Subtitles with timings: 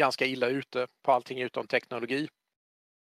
[0.00, 2.28] ganska illa ute på allting utom teknologi.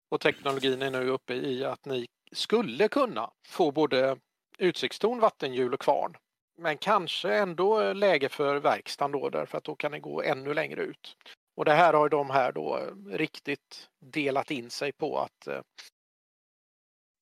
[0.09, 4.17] Och teknologin är nu uppe i att ni skulle kunna få både
[4.57, 6.17] utsiktstorn, vattenhjul och kvarn.
[6.57, 10.81] Men kanske ändå läge för verkstaden då därför att då kan ni gå ännu längre
[10.81, 11.17] ut.
[11.55, 15.61] Och det här har de här då eh, riktigt delat in sig på att eh,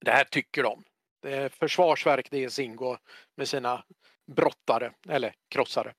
[0.06, 0.84] det här tycker de.
[1.22, 2.98] Det är försvarsverk, det är Zingo
[3.36, 3.84] med sina
[4.26, 5.94] brottare eller krossare.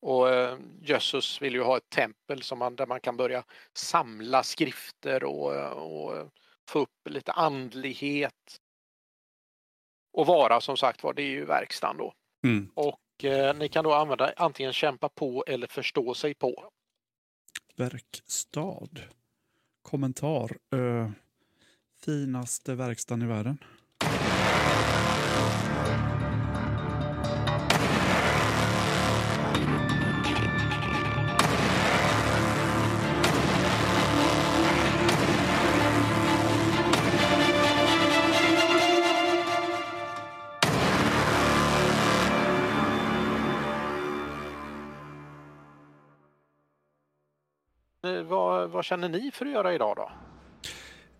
[0.00, 3.44] Och eh, Jössus vill ju ha ett tempel som man, där man kan börja
[3.74, 6.30] samla skrifter och, och
[6.68, 8.60] få upp lite andlighet.
[10.12, 12.12] Och vara som sagt var, det är ju verkstaden då.
[12.44, 12.70] Mm.
[12.74, 16.70] Och eh, ni kan då använda antingen kämpa på eller förstå sig på.
[17.76, 18.88] Verkstad.
[19.82, 20.56] Kommentar.
[20.70, 21.12] Ö,
[22.04, 23.58] finaste verkstaden i världen.
[48.28, 50.10] Vad, vad känner ni för att göra idag då?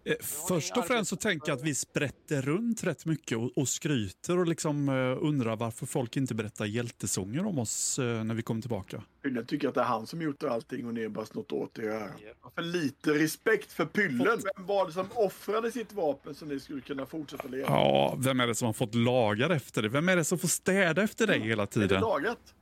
[0.04, 0.16] Eh,
[0.48, 4.38] Först och främst så tänker jag att vi sprätter runt rätt mycket och, och skryter
[4.38, 4.94] och liksom eh,
[5.26, 9.02] undrar varför folk inte berättar hjältesånger om oss eh, när vi kommer tillbaka.
[9.22, 11.78] Pyllen tycker att det är han som gjort allting och ni har bara snott åt
[11.78, 12.10] er här.
[12.54, 14.26] För lite respekt för Pyllen.
[14.56, 17.66] Vem var det som offrade sitt vapen så ni skulle kunna fortsätta leva?
[17.68, 19.88] Ja, vem är det som har fått lagar efter det?
[19.88, 22.00] Vem är det som får städa efter dig hela Är det tiden?
[22.00, 22.54] lagat?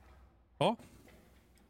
[0.57, 0.75] Ja.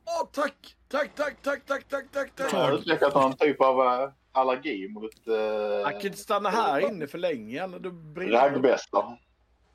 [0.08, 0.76] Åh, tack!
[0.88, 2.54] Tack, tack, tack, tack, tack, tack, tack!
[2.54, 6.90] Jag har utvecklat någon typ av äh, allergi mot äh, Jag kan inte stanna här
[6.90, 7.68] inne för länge.
[8.16, 9.20] raggbästar.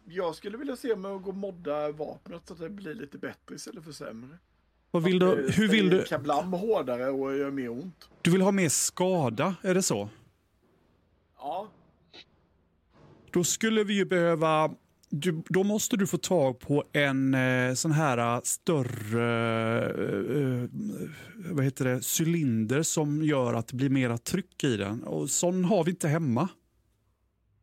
[0.04, 3.18] Jag skulle vilja se mig att gå och modda vapnet så att det blir lite
[3.18, 4.38] bättre istället för sämre.
[4.90, 6.04] Vad vill du, hur vill du?
[6.04, 8.08] Kablam hårdare och gör mer ont.
[8.22, 10.08] Du vill ha mer skada, är det så?
[11.38, 11.68] Ja.
[13.30, 14.74] Då skulle vi ju behöva...
[15.14, 20.68] Du, då måste du få tag på en eh, sån här eh, större eh, eh,
[21.36, 25.02] vad heter det, cylinder som gör att det blir mera tryck i den.
[25.02, 26.48] Och sån har vi inte hemma.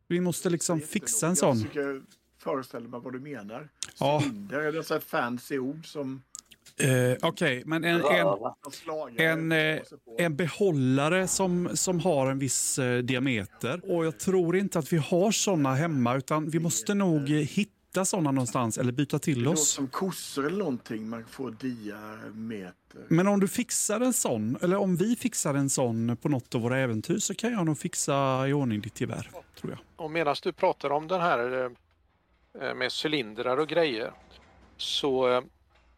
[0.08, 1.64] Vi måste liksom fixa en sån.
[1.74, 2.02] Jag
[2.38, 3.68] föreställa mig vad du menar.
[3.98, 4.20] Ja.
[4.24, 6.22] Cylinder, är det så fancy ord som
[6.82, 8.28] Eh, Okej, men en, en,
[9.18, 9.82] en, eh,
[10.18, 13.80] en behållare som, som har en viss eh, diameter.
[13.90, 18.30] Och jag tror inte att vi har såna hemma utan vi måste nog hitta såna
[18.30, 19.70] någonstans eller byta till Det låter oss.
[19.70, 21.08] som kossor eller någonting.
[21.08, 22.74] Man får diameter.
[23.08, 26.60] Men om du fixar en sån, eller om vi fixar en sån på något av
[26.60, 29.30] våra äventyr så kan jag nog fixa i ordning ditt gevär,
[29.60, 30.04] tror jag.
[30.04, 31.70] Och medan du pratar om den här
[32.74, 34.12] med cylindrar och grejer
[34.76, 35.42] så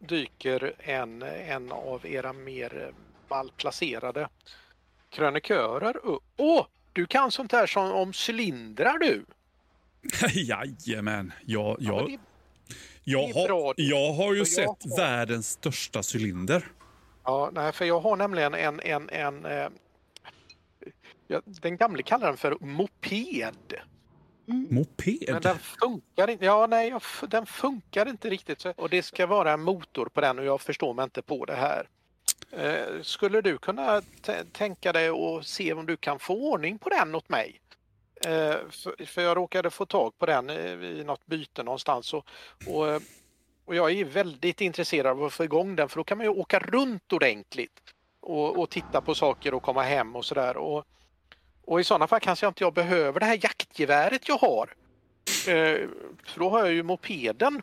[0.07, 2.91] dyker en, en av era mer
[3.29, 4.29] malplacerade
[5.09, 6.23] krönikörer upp.
[6.37, 6.65] Åh!
[6.93, 9.25] Du kan sånt här som om cylindrar du!
[10.33, 12.17] Jajamän, jag, Ja, jag, det,
[13.03, 16.67] jag, det har, jag har ju sett har- världens största cylinder.
[17.23, 19.67] ja, nej, för jag har nämligen en, en, en eh,
[21.27, 23.73] ja, den gamle kallar den för moped.
[24.45, 25.29] Moped?
[25.29, 26.45] Men den funkar inte.
[26.45, 26.93] Ja, nej,
[27.27, 28.65] den funkar inte riktigt.
[28.75, 31.55] Och det ska vara en motor på den och jag förstår mig inte på det
[31.55, 31.87] här.
[32.51, 34.01] Eh, skulle du kunna
[34.51, 37.59] tänka dig och se om du kan få ordning på den åt mig?
[38.25, 42.25] Eh, för, för jag råkade få tag på den eh, i något byte någonstans och,
[42.67, 42.99] och, eh,
[43.65, 46.31] och jag är väldigt intresserad av att få igång den för då kan man ju
[46.31, 47.79] åka runt ordentligt
[48.21, 50.57] och, och titta på saker och komma hem och sådär.
[50.57, 50.85] Och,
[51.65, 54.69] och i sådana fall kanske jag inte jag behöver det här jaktgeväret jag har.
[55.47, 55.87] Eh,
[56.25, 57.61] för då har jag ju mopeden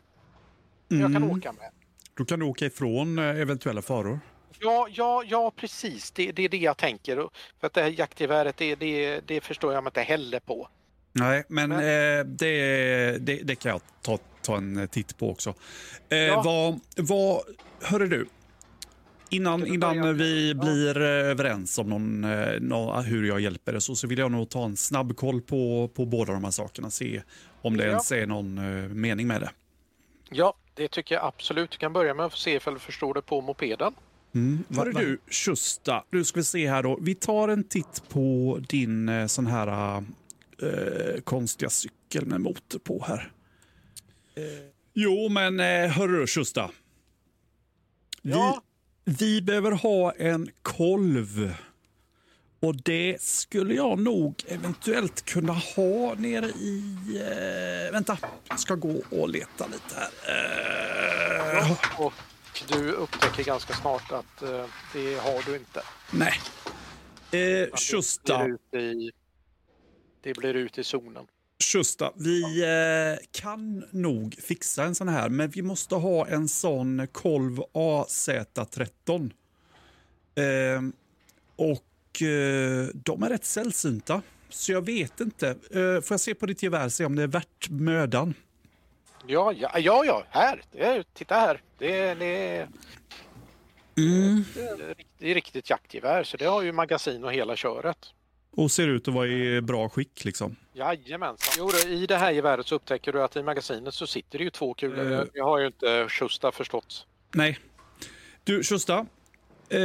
[0.87, 1.31] jag kan Mm.
[1.31, 1.71] åka med.
[2.17, 4.19] Då kan du åka ifrån eh, eventuella faror.
[4.59, 6.11] Ja, ja, ja precis.
[6.11, 7.15] Det, det är det jag tänker.
[7.59, 10.67] För att det här jaktgeväret, det, det, det förstår jag mig inte heller på.
[11.13, 11.79] Nej, men, Men-
[12.19, 15.53] Eh, det, det, det kan jag ta, ta en titt på också.
[16.09, 16.41] Eh, Ja.
[16.45, 17.41] vad, vad,
[17.81, 18.27] hörru du,
[19.31, 24.07] innan, innan vi blir eh, överens om någon, eh, hur jag hjälper dig så, så
[24.07, 26.89] vill jag nog ta en snabb koll på, på båda de här sakerna.
[26.89, 27.21] Se
[27.61, 27.89] om det Ja.
[27.89, 29.51] ens är någon eh, mening med det.
[30.29, 31.71] Ja, det tycker jag absolut.
[31.71, 33.93] Du kan börja med att se ifall du förstår det på mopeden.
[34.35, 34.63] Mm.
[34.69, 36.99] Hörru du, Schusta, nu ska vi se här då.
[37.01, 39.97] Vi tar en titt på din sån här
[40.61, 43.31] eh, konstiga cykel med motor på här.
[44.93, 46.71] Jo, men eh, hörru Schusta.
[48.21, 48.61] Ja.
[49.05, 51.53] Vi, behöver ha en kolv.
[52.59, 56.95] Och det skulle jag nog eventuellt kunna ha nere i...
[57.87, 58.17] Eh, vänta,
[58.49, 60.09] jag ska gå och leta lite här.
[61.57, 62.13] Eh, Och
[62.67, 65.81] du upptäcker ganska snart att eh, det har du inte.
[66.11, 66.33] Nej.
[67.31, 67.69] Eh,
[68.23, 69.11] Det ut i,
[70.21, 71.25] det blir ut i zonen.
[71.61, 77.07] Schusta, vi eh, kan nog fixa en sån här, men vi måste ha en sån
[77.11, 79.31] kolv AZ13.
[80.35, 80.81] Eh,
[81.55, 85.47] och eh, de är rätt sällsynta, så jag vet inte.
[85.49, 88.33] Eh, får jag se på ditt gevär se om det är värt mödan?
[89.27, 90.61] Ja, ja, ja, ja här.
[90.71, 91.61] Det är, titta här.
[91.77, 92.67] Det är, det är,
[93.97, 94.45] Mm.
[95.17, 97.97] det är riktigt jaktgevär så det har ju magasin och hela köret.
[98.55, 100.55] Och ser ut att vara i bra skick liksom.
[100.73, 101.53] Jajamensan.
[101.57, 104.43] Jo, då, I det här geväret så upptäcker du att i magasinet så sitter det
[104.43, 105.11] ju två kulor.
[105.11, 105.23] Eh.
[105.33, 107.05] Det har ju inte Schusta förstått.
[107.33, 107.59] Nej.
[108.43, 109.05] Du, Schusta.
[109.69, 109.79] Eh,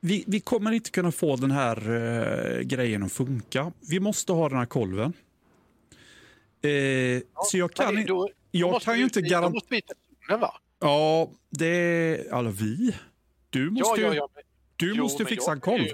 [0.00, 3.72] vi, vi kommer inte kunna få den här eh, grejen att funka.
[3.90, 5.12] Vi måste ha den här kolven.
[6.62, 10.50] Eh, så jag kan, i- då- då jag måste kan ju inte Då garantera...
[10.80, 12.26] Ja, det...
[12.32, 12.94] Alla vi?
[13.50, 14.42] Du måste ja, ju, ja, men-
[14.76, 15.86] Du Jo, måste fixa jag en kolv.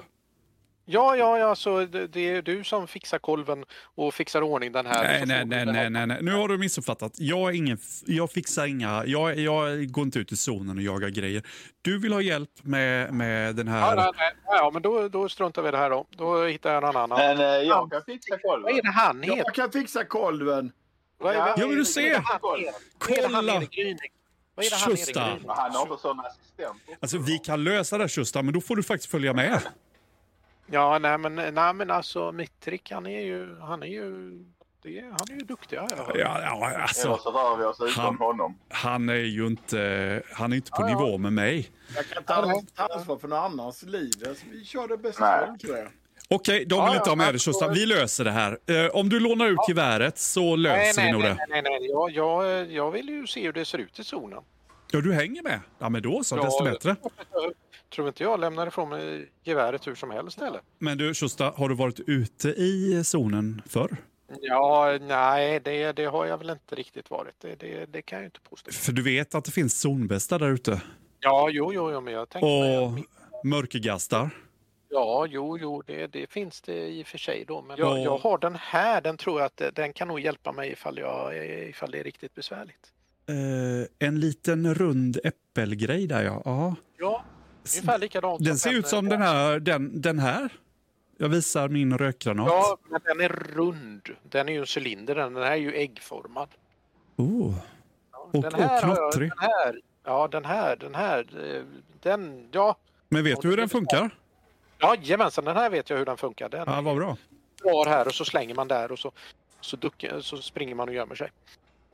[0.84, 3.64] Ja, ja, ja, så det, det är du som fixar kolven
[3.94, 5.02] och fixar ordning den här.
[5.02, 6.18] Nej, nej, nej, här- nej, nej, nej.
[6.22, 7.12] Nu har du missuppfattat.
[7.18, 9.04] Jag, är ingen, jag fixar inga...
[9.06, 11.42] Jag, jag går inte ut i zonen och jagar grejer.
[11.82, 13.96] Du vill ha hjälp med, med den Ja, här...
[13.96, 16.06] nej, nej, ja, men då, då struntar vi i det här då.
[16.10, 17.18] Då hittar jag någon annan.
[17.18, 18.80] Men eh, jag kan fixa Vad är kolven.
[18.84, 19.36] det han heter?
[19.36, 20.72] Jag kan fixa kolven.
[21.18, 22.72] Vad är, Ja, vad, Ja, är är det han Kolla.
[24.54, 25.20] Vad är det han Schusta.
[25.46, 26.82] Han har inte sån assistent.
[27.00, 29.60] Alltså, vi kan lösa det, Schusta, men då får du faktiskt följa med.
[30.72, 34.30] Ja, nej men, nej, men alltså Mittrik han är ju, han är ju,
[34.82, 35.76] det, han är ju duktig.
[35.76, 36.16] har jag hört.
[36.18, 38.58] Ja, ja, Eller alltså, så rör vi oss utan Han- honom.
[38.68, 40.98] han är ju inte, han är inte på Ja, ja.
[40.98, 41.70] nivå med mig.
[41.96, 44.12] Jag kan ta, ta ansvar för någon annans liv.
[44.28, 45.46] Alltså, vi kör det bästa Nej.
[45.46, 45.88] själv tror jag.
[46.28, 48.58] Okej, de vill ja, inte ha med då- Vi löser det här.
[48.66, 51.46] Eh, om du lånar ut geväret så Nej, löser vi nej, nog nej, det.
[51.48, 51.90] nej, nej, nej.
[51.90, 54.42] Jag, jag, jag vill ju se hur det ser ut i zonen.
[54.90, 55.60] Ja, du hänger med?
[55.78, 56.96] Ja, men då så, Ja, desto bättre.
[57.94, 60.60] Tror inte jag lämnar ifrån mig geväret hur som helst heller.
[60.78, 63.96] Men du, Schusta, har du varit ute i zonen förr?
[64.40, 67.34] Ja, nej, det, det har jag väl inte riktigt varit.
[67.40, 68.70] Det, det, det kan jag inte påstå.
[68.72, 70.80] För du vet att det finns zonbästar där ute?
[71.20, 74.30] Ja, jo, jo, jo men jag tänkte mig Och att- mörkergastar?
[74.88, 77.62] Ja, jo, jo, det, det finns det i och för sig då.
[77.62, 80.72] Men jag, jag har den här, den tror jag att den kan nog hjälpa mig
[80.72, 82.92] ifall, jag, ifall det är riktigt besvärligt.
[83.28, 86.42] Eh, en liten rund äppelgrej där, ja.
[86.44, 86.74] ja.
[86.98, 87.11] Ja,
[87.76, 88.44] ungefär likadant.
[88.44, 90.48] Den ser ut som den här, den, den här.
[91.16, 92.46] Jag visar min rökgranat.
[92.48, 94.08] Ja, men den är rund.
[94.22, 96.48] Den är ju en cylinder, den den här är ju äggformad.
[97.16, 97.54] Oh.
[98.12, 99.30] Ja, Och- den och här jag- knottrig.
[99.30, 101.62] Den här, ja, den här, den här, eh,
[102.02, 102.76] den, ja.
[103.08, 104.10] Men vet du hur den funkar?
[104.78, 106.48] Ja, jajamensan, den här vet jag hur den funkar.
[106.48, 107.16] Den Ja, vad bra.
[107.62, 109.12] drar här och så slänger man där och så,
[109.60, 111.30] så, duckar, så springer man och gömmer sig.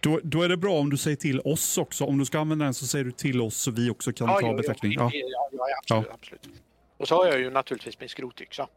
[0.00, 2.04] Då, då är det bra om du säger till oss också.
[2.04, 4.34] Om du ska använda den så säger du till oss så vi också kan Ja,
[4.34, 4.92] ta jo, jo, betäckning.
[4.92, 5.20] Ja, Ja.
[5.52, 6.48] ja, ja, absolut, absolut.
[6.96, 8.68] Och så har jag ju naturligtvis min skrotyxa.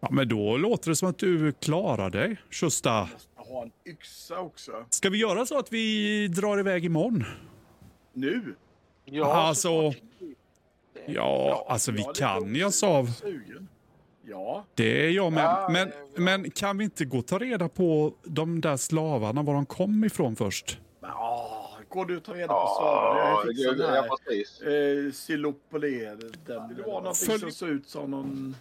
[0.00, 3.08] ja, men då låter det som att du klarar dig, Schusta.
[3.36, 4.72] Jag har en yxa också.
[4.90, 7.24] Ska vi göra så att vi drar iväg imorgon?
[8.12, 8.54] Nu?
[9.04, 9.92] Ja, Alltså,
[11.06, 13.06] Ja, alltså vi Ja, kan ju av.
[13.06, 13.68] Sugen.
[14.22, 14.64] Ja.
[14.74, 15.44] Det är jag med.
[15.44, 15.96] Ja, Men, bra.
[16.16, 20.04] men kan vi inte gå och ta reda på de där slavarna, var de kom
[20.04, 20.78] ifrån först?
[21.00, 23.18] Ja, går du att ta reda på svaret?
[23.18, 24.08] Jag Ja, har fixat det- den ja, här.
[24.26, 24.60] precis.
[24.60, 26.14] Eh, Silopolé.
[26.46, 26.54] Det
[26.86, 28.56] var någonting Följ- som såg ut som någon...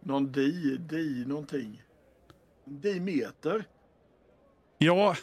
[0.00, 1.82] Någon di, di någonting.
[2.64, 3.64] Dimeter.
[4.78, 5.16] Ja, eh,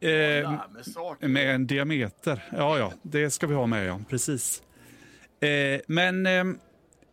[0.00, 1.28] Där med saker.
[1.28, 2.44] med en diameter.
[2.56, 4.00] Ja, ja, det ska vi ha med, ja.
[4.08, 4.62] Precis.
[5.40, 6.44] Eh, men eh,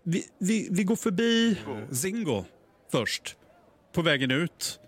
[0.03, 1.57] vi, vi, vi går förbi
[1.91, 2.45] Zingo
[2.91, 3.35] först,
[3.95, 4.79] på vägen ut.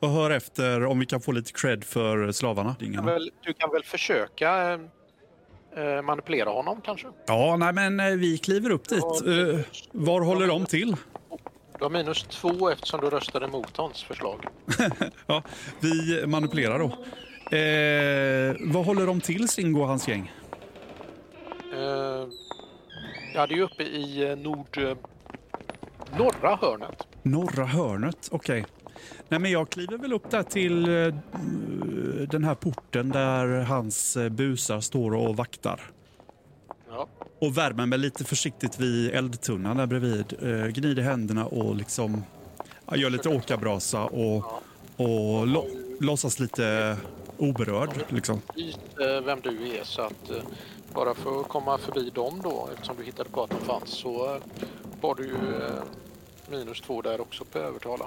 [0.00, 2.76] Och hör efter om vi kan få lite cred för slavarna.
[2.78, 4.72] Du kan väl, du kan väl försöka
[5.76, 7.06] eh, manipulera honom kanske?
[7.26, 9.04] Ja, nej, men eh, vi kliver upp dit.
[9.04, 9.60] Eh,
[9.92, 10.96] var håller de till?
[11.78, 14.46] Du har minus två eftersom du röstade emot hans förslag.
[15.26, 15.42] Ja,
[15.80, 16.84] vi manipulerar då.
[17.56, 20.32] Eh, vad håller de till, Singo och hans gäng?
[21.72, 22.28] Eh,
[23.34, 24.78] ja, det är ju uppe i eh, nord...
[24.78, 24.96] Eh,
[26.18, 27.06] norra hörnet.
[27.22, 28.64] Norra hörnet, okej.
[29.28, 31.14] Nej, men jag kliver väl upp där till eh,
[32.28, 35.80] den här porten där hans busar står och vaktar.
[36.88, 37.08] Ja.
[37.38, 40.34] Och värmer mig lite försiktigt vid eldtunnan där bredvid.
[40.74, 42.24] Gnider händerna och liksom
[42.94, 44.44] gör lite åkarbrasa och,
[44.96, 45.64] och lo,
[46.00, 46.96] låtsas lite
[47.38, 47.90] oberörd.
[48.08, 48.40] Liksom.
[49.24, 50.30] Vem du är så att
[50.96, 54.34] bara för att komma förbi dem då eftersom du hittade på att de fanns så
[54.34, 54.42] eh,
[55.00, 55.82] var du ju eh,
[56.50, 58.06] minus två där också på övertala.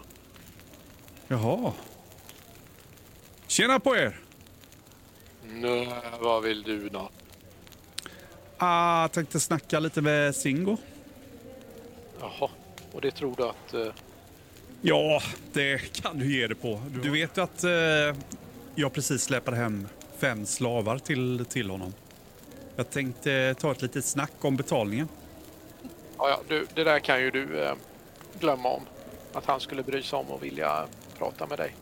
[1.28, 1.74] Jaha.
[3.48, 4.20] Tjena på er!
[5.44, 7.10] Nej, vad vill du då?
[8.58, 10.78] Ah, jag tänkte snacka lite med Singo.
[12.20, 12.50] Jaha,
[12.94, 13.74] och det tror du att...
[13.74, 13.94] eh,
[14.82, 15.22] Ja,
[15.54, 16.82] det kan du ge det på.
[17.04, 17.72] Du vet ju att eh,
[18.76, 21.94] jag precis släpade hem fem slavar till, till honom.
[22.80, 25.08] Jag tänkte ta ett litet snack om betalningen.
[26.18, 27.74] Ja, ja, du, det där kan ju du eh,
[28.40, 28.82] glömma om.
[29.34, 30.86] Att han skulle bry sig om och vilja
[31.18, 31.76] prata med dig.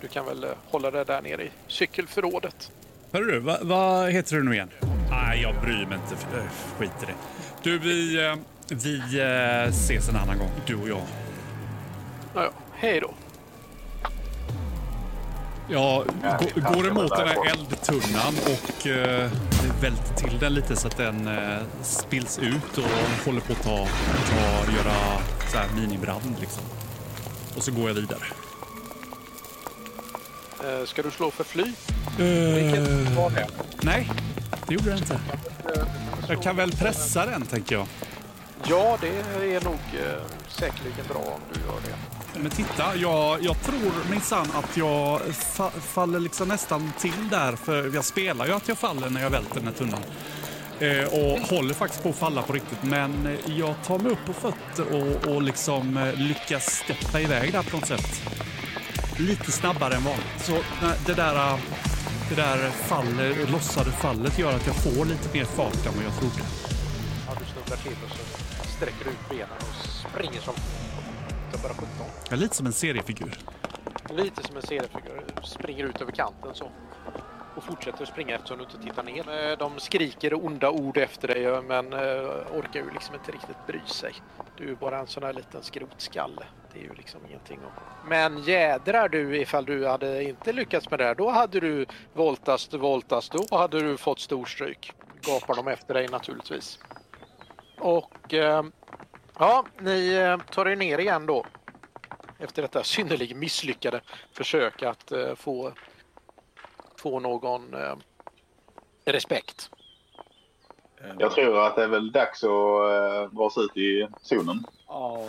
[0.00, 2.72] Du kan väl eh, hålla det där nere i cykelförrådet.
[3.12, 4.70] Hörru du, vad va heter du nu igen?
[5.10, 6.36] Nej, jag bryr mig inte.
[6.36, 6.44] Äh,
[6.78, 7.14] skit i det.
[7.62, 8.36] Du, vi, eh,
[8.68, 11.02] vi eh, ses en annan gång, du och jag.
[12.34, 13.14] Ja, ja, hej då.
[15.68, 16.04] Jag
[16.54, 19.30] går emot den här eldtunnan och eh,
[19.80, 23.76] välter till den lite så att den eh, spills ut och håller på att ta,
[24.30, 24.94] ta, göra
[25.52, 26.62] så här minibrand liksom.
[27.56, 28.22] Och så går jag vidare.
[30.64, 31.62] Eh, ska du slå för fly?
[31.62, 33.46] Eh, Vilket var det?
[33.82, 34.10] nej,
[34.66, 35.20] det gjorde jag inte.
[36.28, 37.86] Jag kan väl pressa den, tänker jag.
[38.64, 39.08] Ja, det
[39.56, 42.11] är nog eh, säkerligen bra om du gör det.
[42.36, 47.56] Men titta, jag, jag tror minsann att jag fa faller liksom nästan till där.
[47.56, 50.00] För jag spelar ju att jag faller när jag välter den här tunnan.
[50.80, 52.82] Eh, och håller faktiskt på att falla på riktigt.
[52.82, 57.62] Men jag tar mig upp på fötter och, och liksom eh, lyckas steppa iväg där
[57.62, 58.22] på något sätt.
[59.18, 60.44] Lite snabbare än vanligt.
[60.44, 60.52] Så
[61.06, 61.58] det där, eh,
[62.28, 66.18] det där faller, lossade fallet gör att jag får lite mer fart än vad jag
[66.18, 66.48] trodde.
[67.26, 70.54] Ja, du snubblar till och så sträcker du ut benen och springer som
[71.62, 71.88] bara 17.
[72.24, 73.38] Jag är lite som en seriefigur.
[74.10, 75.24] Lite som en seriefigur.
[75.42, 76.70] Springer ut över kanten så.
[77.56, 79.50] Och fortsätter springa eftersom du inte tittar ner.
[79.50, 81.98] Eh, De skriker onda ord efter dig men eh,
[82.58, 84.14] orkar ju liksom inte riktigt bry sig.
[84.56, 86.42] Du är ju bara en sån här liten skrotskalle.
[86.72, 88.08] Det är ju liksom ingenting att...
[88.08, 91.14] Men jädrar du ifall du hade inte lyckats med det här.
[91.14, 93.32] Då hade du voltast, voltast.
[93.32, 94.92] Då hade du fått storstryk.
[95.22, 96.78] Gapar de efter dig naturligtvis.
[97.78, 98.62] Och eh,
[99.38, 101.46] ja, ni eh, tar er ner igen då
[102.38, 104.00] efter detta synnerligen misslyckade
[104.32, 105.72] försök att eh, få,
[106.96, 107.96] få någon eh,
[109.04, 109.70] respekt.
[111.18, 114.64] Jag tror att det är väl dags att dra sig ut i zonen.
[114.88, 115.26] Ja.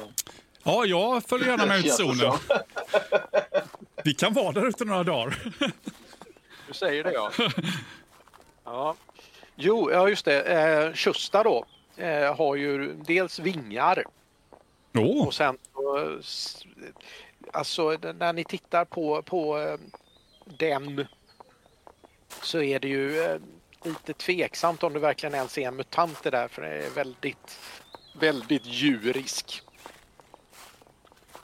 [0.64, 2.32] Ja, jag följer gärna med ut i zonen.
[4.04, 5.38] Vi kan vara där ute några dagar.
[6.68, 7.32] Du säger det ja.
[8.64, 8.96] ja.
[9.56, 10.42] Jo, ja just det.
[10.42, 11.66] Eh, Shusta då
[11.98, 14.04] eh, har ju dels vingar
[14.98, 15.58] Åh, och sen
[17.52, 19.78] alltså när ni tittar på, på eh,
[20.46, 21.06] den
[22.42, 23.38] så är det ju eh,
[23.84, 27.60] lite tveksamt om det verkligen ens är en mutant det där för det är väldigt,
[28.20, 29.62] väldigt djurisk.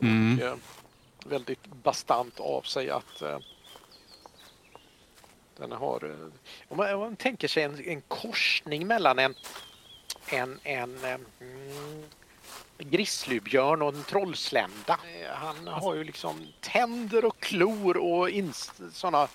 [0.01, 0.41] Mm.
[0.41, 0.55] eh,
[1.25, 3.39] väldigt bastant av sig att eh,
[5.57, 6.29] den har...
[6.67, 9.35] Om, man, om man tänker sig en, en korsning mellan en,
[10.29, 12.03] en, en eh, mm,
[12.77, 14.99] grizzlybjörn och en trollslända.
[15.21, 18.29] Eh, Han har ju liksom tänder och klor och
[18.93, 19.27] sådana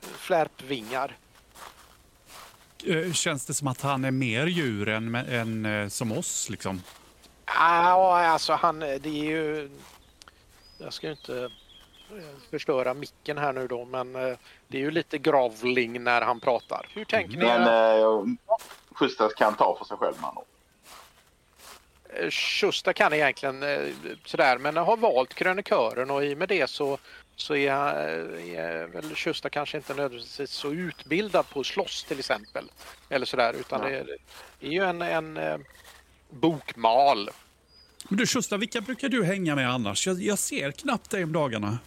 [0.00, 1.16] flärpvingar.
[2.84, 6.50] Eh, Känns det som att han är mer djur än, än eh, som oss?
[6.50, 6.82] Liksom?
[7.46, 9.70] Ja, alltså han, det är ju...
[10.78, 11.50] Jag ska ju inte eh,
[12.50, 14.36] förstöra micken här nu då, men eh,
[14.68, 16.86] det är ju lite gravling när han pratar.
[16.94, 17.44] Hur tänker ni?
[17.44, 18.26] Men uh,
[18.90, 20.36] Schystas kan ta för sig själv man.
[22.14, 23.88] Eh, Schusta kan egentligen eh,
[24.24, 26.98] sådär, men har valt krönikören och i och med det så,
[27.36, 32.18] så är, eh, är väl Schusta kanske inte nödvändigtvis så utbildad på att slåss till
[32.18, 32.70] exempel.
[33.08, 33.88] Eller sådär, utan Ja.
[33.88, 34.06] det, är,
[34.60, 35.58] det är ju en, en eh,
[36.30, 37.30] bokmal.
[38.08, 40.06] Men du Shusta, vilka brukar du hänga med annars?
[40.06, 41.78] Jag, jag ser knappt dig om dagarna.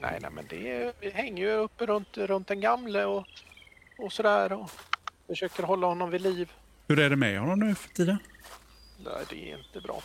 [0.00, 3.26] Nej, nej, men det hänger ju uppe runt, runt den gamle och,
[3.98, 4.70] och sådär och
[5.26, 6.52] försöker hålla honom vid liv.
[6.88, 8.18] Hur är det med honom nu för tiden?
[9.04, 10.02] Nej, det är inte bra.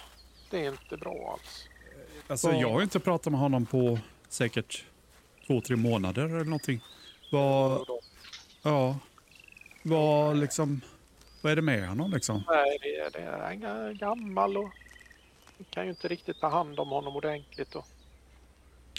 [0.50, 1.68] Det är inte bra alls.
[2.28, 2.58] Alltså, Ja.
[2.60, 4.00] jag har ju inte pratat med honom på
[4.30, 4.86] säkert
[5.48, 6.82] två, tre månader eller någonting.
[7.32, 7.88] Vad,
[8.64, 8.98] ja,
[9.84, 10.82] vad liksom,
[11.42, 12.44] vad är det med honom liksom?
[12.48, 13.20] Nej, det är, det
[13.68, 14.70] är gammal och
[15.58, 17.75] vi kan ju inte riktigt ta hand om honom ordentligt.
[17.75, 17.86] Och,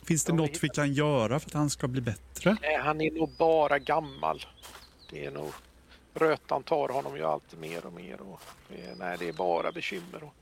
[0.06, 2.56] Finns det något vi kan göra för att han ska bli bättre?
[2.62, 4.46] nej, han är nog bara gammal.
[5.10, 5.52] Det är nog...
[6.14, 8.20] Rötan tar honom ju alltid mer och mer.
[8.20, 8.40] Och
[8.96, 10.24] nej, det är bara bekymmer.
[10.24, 10.34] Och,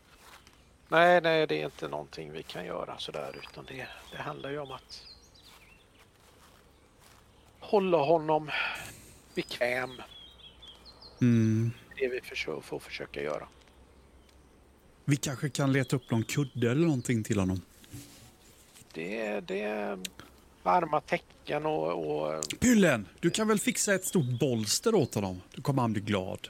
[0.88, 4.59] nej, nej, det är inte någonting vi kan göra sådär utan det, det handlar ju
[4.59, 5.02] om att
[7.61, 8.50] hålla honom
[9.35, 10.02] bekväm.
[11.21, 11.71] Mm.
[11.99, 13.49] Det vi försö- får försöka göra.
[15.04, 17.61] Vi kanske kan leta upp någon kudde eller någonting till honom.
[18.94, 19.98] Det, det,
[20.62, 22.44] varma täcken och, och...
[22.60, 25.40] Pyllen, du kan väl fixa ett stort bolster åt honom?
[25.54, 26.48] Då kommer han bli glad.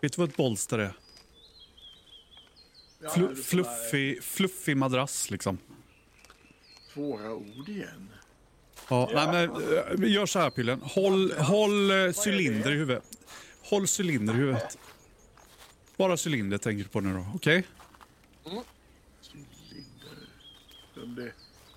[0.00, 0.92] Vet du vad ett bolster är?
[3.00, 5.58] Ja, är fluffig, fluffig madrass liksom.
[6.94, 8.10] Svåra ord igen.
[8.88, 10.80] Ja, Nej, men, eh, gör så här Pyllen.
[10.82, 11.96] Håll, håll eh,
[12.26, 13.04] cylinder i huvudet.
[13.62, 14.78] Håll cylinder i huvudet.
[15.96, 17.64] Bara cylinder tänker du på nu då, okej?
[18.44, 18.64] Cylinder.
[21.04, 21.32] Det?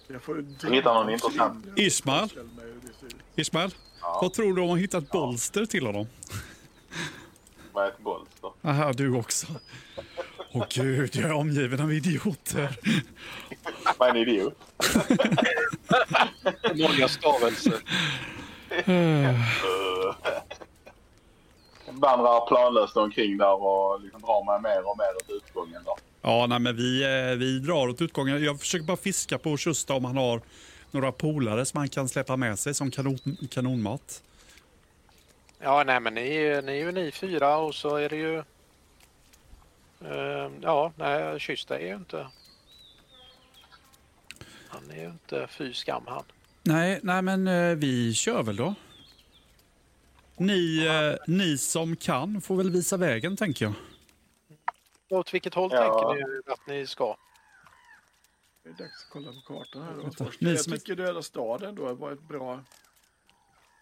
[0.07, 1.65] Jag får Hitta någon intressant.
[1.75, 2.23] Ismail?
[2.23, 3.15] Ut.
[3.35, 6.07] Ismail, vad tror du om att hitta ett bolster till honom?
[7.73, 8.51] Vad är ett bolster?
[8.61, 9.47] Aha, du också.
[10.51, 12.79] Åh gud, jag är omgiven av idioter.
[13.97, 14.55] Vad är en idiot?
[16.75, 17.79] Många stavelser.
[21.91, 25.81] Vandrar planlöst omkring där och liksom drar mig mer och mer åt utgången.
[25.85, 25.97] Då.
[26.21, 28.43] Ja, nej, men vi, eh, vi drar åt utgången.
[28.43, 30.41] Jag försöker bara fiska på Tjusta om han har
[30.91, 33.17] några polare som han kan släppa med sig som kanon,
[33.51, 34.23] kanonmat.
[35.59, 36.21] Ja, nej men ni,
[36.63, 38.37] ni är ju ni fyra och så är det ju...
[40.05, 42.27] Eh, ja, nej, Kysta är ju inte...
[44.67, 46.23] Han är ju inte fy skam han.
[46.63, 48.75] Nej, nej men eh, vi kör väl då.
[50.37, 53.73] Ni, eh, ni som kan får väl visa vägen tänker jag.
[55.09, 55.79] Åt vilket håll Ja.
[55.81, 57.17] tänker ni att ni ska?
[58.63, 59.93] Det är dags att kolla på kartan här.
[60.19, 60.31] Då.
[60.39, 62.63] ni Jag tycker Döda staden då var ett bra...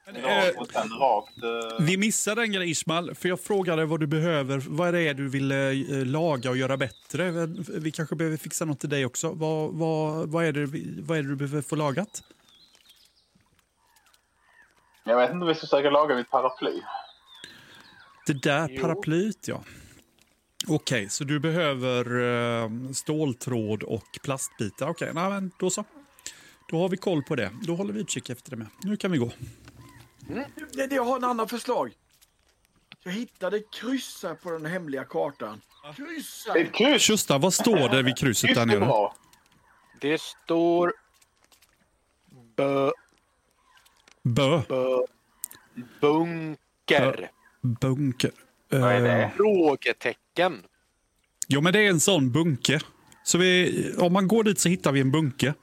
[0.07, 4.63] Eh, Vi missade en grej Ismail, för jag frågade vad du behöver.
[4.67, 7.31] Vad är det du vill eh, laga och göra bättre?
[7.79, 9.29] Vi kanske behöver fixa något till dig också.
[9.31, 10.65] Vad, vad, vad, är, det,
[11.01, 12.23] vad är det du behöver få lagat?
[15.03, 16.81] jag vet inte om vi ska försöka laga mitt paraply.
[18.25, 18.81] Det där Jo.
[18.81, 19.63] paraplyet, ja.
[20.67, 22.19] Okej, så du behöver
[22.63, 24.89] eh, ståltråd och plastbitar.
[24.89, 25.83] Okej, men då så.
[26.69, 27.51] Då har vi koll på det.
[27.61, 28.67] Då håller vi utkik efter det med.
[28.83, 29.31] Nu kan vi gå.
[30.73, 31.93] Det, det, jag har en annan förslag.
[33.03, 35.61] Jag hittade kryss här på den hemliga kartan.
[36.55, 37.01] Ett kryss!
[37.01, 39.11] Tjusta, vad står det vid krysset Kryss där är nere?
[40.01, 40.93] Det står...
[42.55, 42.91] Bö,
[44.23, 44.61] Bö.
[44.67, 44.99] bö,
[46.01, 47.31] bunker.
[47.61, 48.31] Bunker.
[48.69, 49.31] Vad är Eh, det?
[49.35, 50.63] Frågetecken.
[51.47, 52.79] Jo, men det är en sån bunke.
[53.23, 55.53] Så vi, om man går dit så hittar vi en bunke.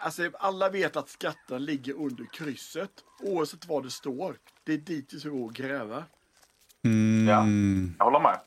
[0.00, 2.90] Alltså, alla vet att skatten ligger under krysset.
[3.22, 4.36] Oavsett vad det står.
[4.64, 6.04] Det är dit vi ska gå och gräva.
[6.84, 7.94] Mm.
[7.98, 8.40] Jag håller med.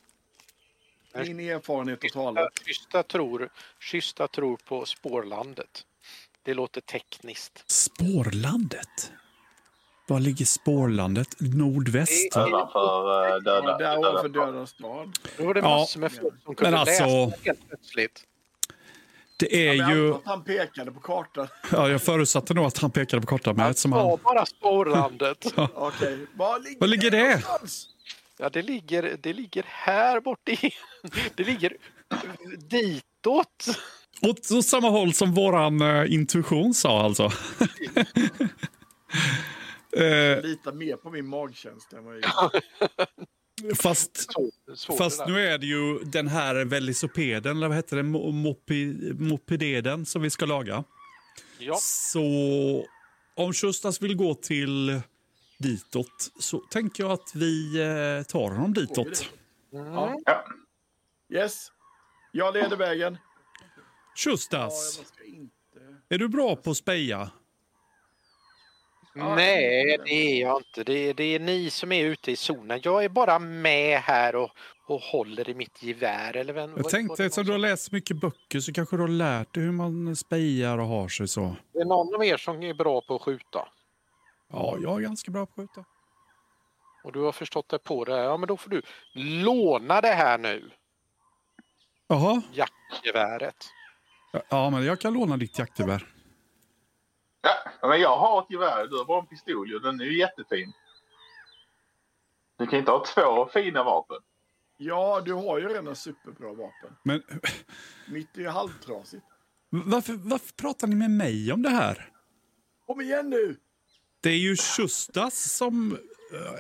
[1.28, 2.50] Min erfarenhet att tala.
[2.66, 5.86] Kysta tror, Kysta tror på spårlandet.
[6.44, 7.64] Det låter tekniskt.
[7.72, 9.12] Spårlandet?
[10.08, 11.28] Var ligger spårlandet?
[11.40, 12.36] Nordväst?
[12.36, 12.46] va?
[12.48, 13.98] Ovanför uh, Ja, döda.
[13.98, 14.46] ovanför döda.
[14.52, 15.12] Döda stad.
[15.38, 18.24] Då var det Ja, massor med folk som kunde men alltså- läsa helt plötsligt.
[19.38, 20.14] Det är Jag ju...
[20.14, 21.48] att han pekade på kartan.
[21.72, 24.20] Ja, jag förutsatte nog att han pekade på kartan eftersom var han...
[24.24, 25.46] bara spårlandet.
[25.76, 27.28] Okej, var ligger, Var ligger det?
[27.28, 27.88] någonstans?
[28.40, 30.58] Ja, det ligger, det ligger här borta i...
[31.36, 31.74] Det ligger
[32.70, 33.66] ditåt.
[34.22, 37.32] Åt, åt samma håll som våran uh, intuition sa alltså.
[39.98, 42.62] Eh, Jag litar mer på min magkänsla än vad jag gör.
[43.76, 44.28] fast
[44.76, 49.14] så fast nu är det ju den här velocipeden, eller vad heter det, Mo- mopi,
[49.20, 50.84] mopededen som vi ska laga.
[51.60, 52.22] Ja, Så
[53.36, 55.02] om Sjustas vill gå till
[55.60, 59.32] ditåt så tänker jag att vi eh, tar honom ditåt.
[59.74, 59.94] mm.
[59.94, 60.22] Ja.
[61.34, 61.72] Yes,
[62.32, 63.18] jag leder vägen.
[63.60, 63.82] Ja,
[64.18, 65.80] Sjustas, jag ska inte...
[66.10, 67.32] är du bra på att speja?
[69.16, 70.84] Nej, det är jag inte.
[70.84, 72.80] Det är, det är ni som är ute i zonen.
[72.84, 74.50] Jag är bara med här och,
[74.88, 76.36] och håller i mitt gevär.
[76.38, 79.54] Eller vem, Jag tänkte, eftersom du har läst mycket böcker så kanske du har lärt
[79.54, 81.56] dig hur man spejar och har sig så.
[81.74, 83.68] Det är någon av er som är bra på att skjuta.
[84.52, 85.86] Ja, jag är ganska bra på att skjuta.
[87.04, 88.18] Och du har förstått dig på det.
[88.18, 88.82] Ja, men då får du
[89.14, 90.72] låna det här nu.
[92.08, 93.66] Jaha, Jaktgeväret.
[94.50, 96.08] ja men jag kan låna ditt jaktgevär.
[97.42, 98.88] Ja, men jag har ett gevär.
[98.88, 99.80] Du har bara en pistol ju.
[99.80, 100.74] Den är ju jättefin.
[102.58, 104.18] Du kan inte ha två fina vapen.
[104.78, 106.96] Ja, du har ju redan superbra vapen.
[107.04, 107.24] Men
[108.08, 109.24] Mitt är ju halvtrasigt.
[109.70, 112.10] varför, varför pratar ni med mig om det här?
[112.86, 113.58] Kom igen nu!
[114.22, 115.98] Det är ju Sjustas som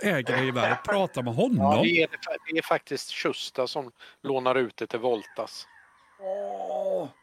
[0.04, 0.84] eh, äger det geväret.
[0.84, 1.84] Prata med Ja, honom.
[1.84, 2.10] det, är,
[2.52, 3.91] det är faktiskt Tjusta som
[4.22, 5.67] lånar ut det till Voltas.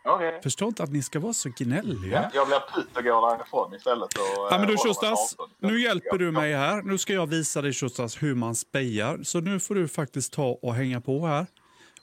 [0.04, 0.40] Okej.
[0.42, 2.30] Förstår inte att ni ska vara så gnälliga.
[2.34, 4.04] Jag blir putt och går därifrån istället.
[4.04, 5.50] Och, Ja, men eh, du avstånd istället.
[5.58, 6.82] nu hjälper du mig här.
[6.82, 9.22] Nu ska jag visa dig Sjustas hur man spejar.
[9.22, 11.46] Så nu får du faktiskt ta och hänga på här.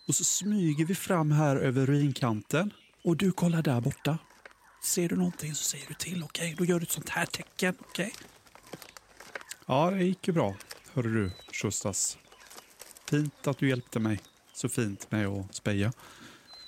[0.07, 2.73] Och så smyger vi fram här över ruinkanten.
[3.03, 4.17] Och du kollar där borta.
[4.81, 6.53] Ser du någonting så säger du till, okej?
[6.53, 6.55] Okay?
[6.55, 8.13] Då gör du ett sånt här tecken, okej?
[8.15, 8.27] Okay?
[9.65, 10.55] Ja, det gick ju bra.
[10.93, 12.17] Hörru du, Sjustas.
[13.09, 14.19] Fint att du hjälpte mig
[14.53, 15.91] så fint med att speja.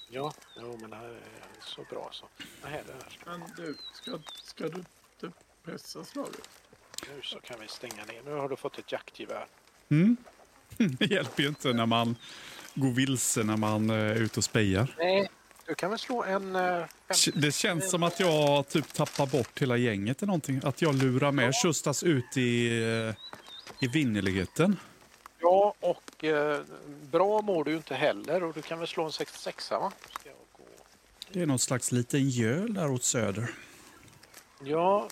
[0.10, 1.22] Ja, jo, men det här är
[1.62, 2.26] så bra så.
[2.62, 3.38] Vad är det här?
[3.38, 6.50] Men du, ska, ska du inte pressa slaget?
[7.08, 8.22] Nu så kan vi stänga ner.
[8.26, 9.46] Nu har du fått ett jaktgevär.
[9.90, 10.18] Mm.
[10.78, 12.16] Det hjälper ju inte när man
[12.74, 14.96] går vilse när man är ute och spejar.
[14.98, 15.30] Nej,
[15.66, 16.56] du kan väl slå en...
[16.56, 16.86] Uh,
[17.34, 20.62] det känns som att jag typ tappar bort hela gänget eller någonting.
[20.64, 23.14] Att jag lurar med Tjustas ut i, uh,
[23.80, 24.80] i vinnerligheten.
[25.40, 26.60] Ja, och uh,
[27.12, 29.92] bra mår du inte heller och du kan väl slå en 66 va?
[31.32, 33.50] Det är någon slags liten göl där åt söder.
[34.64, 35.10] Ja,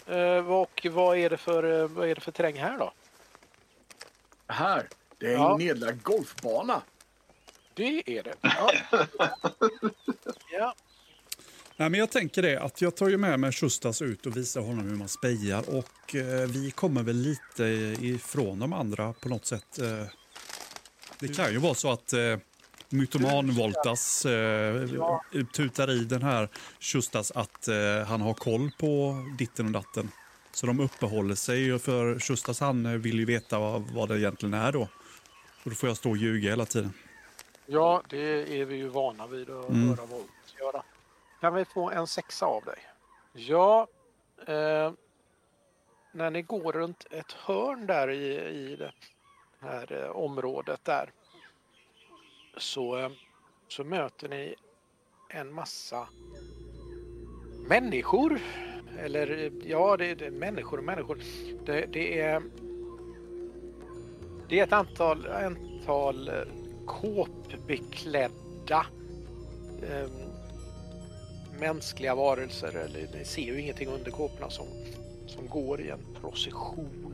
[0.47, 2.93] och vad är det för, vad är det för terräng här då?
[4.47, 4.87] Här?
[5.17, 5.51] Det är ja.
[5.51, 6.81] en nedlagd golfbana.
[7.73, 8.35] Det är det.
[8.41, 8.71] Ja.
[10.51, 10.75] ja.
[11.77, 14.61] Nej, men jag tänker det att jag tar ju med mig Sjustas ut och visar
[14.61, 17.63] honom hur man spejar och eh, vi kommer väl lite
[18.05, 19.79] ifrån de andra på något sätt.
[19.79, 20.07] Eh,
[21.19, 22.37] det kan ju vara så att eh,
[22.89, 25.23] Mytoman-Voltas eh, ja.
[25.53, 26.49] tutar i den här
[26.79, 30.11] Sjustas att eh, han har koll på ditten och datten.
[30.51, 34.71] Så de uppehåller sig för Sjustas han vill ju veta vad, vad det egentligen är
[34.71, 34.81] då.
[35.63, 36.93] Och då får jag stå och ljuga hela tiden.
[37.65, 39.89] Ja, det är vi ju vana vid att mm.
[39.89, 40.83] höra Volt göra.
[41.41, 42.79] Kan vi få en sexa av dig?
[43.33, 43.87] Ja,
[44.47, 44.91] eh,
[46.11, 48.35] när ni går runt ett hörn där i,
[48.71, 48.91] i det
[49.59, 51.11] här eh, området där
[52.57, 53.09] så, eh,
[53.67, 54.55] så möter ni
[55.29, 56.07] en massa
[57.67, 58.39] människor.
[58.99, 61.19] Eller eh, ja, det är människor och människor.
[61.65, 62.41] Det, det är
[64.49, 66.31] det är ett antal, antal
[66.85, 68.85] kåpbeklädda
[69.83, 70.09] eh,
[71.59, 72.67] mänskliga varelser.
[72.67, 74.67] Eller, ni ser ju ingenting under kåporna som,
[75.27, 77.04] som går i en procession.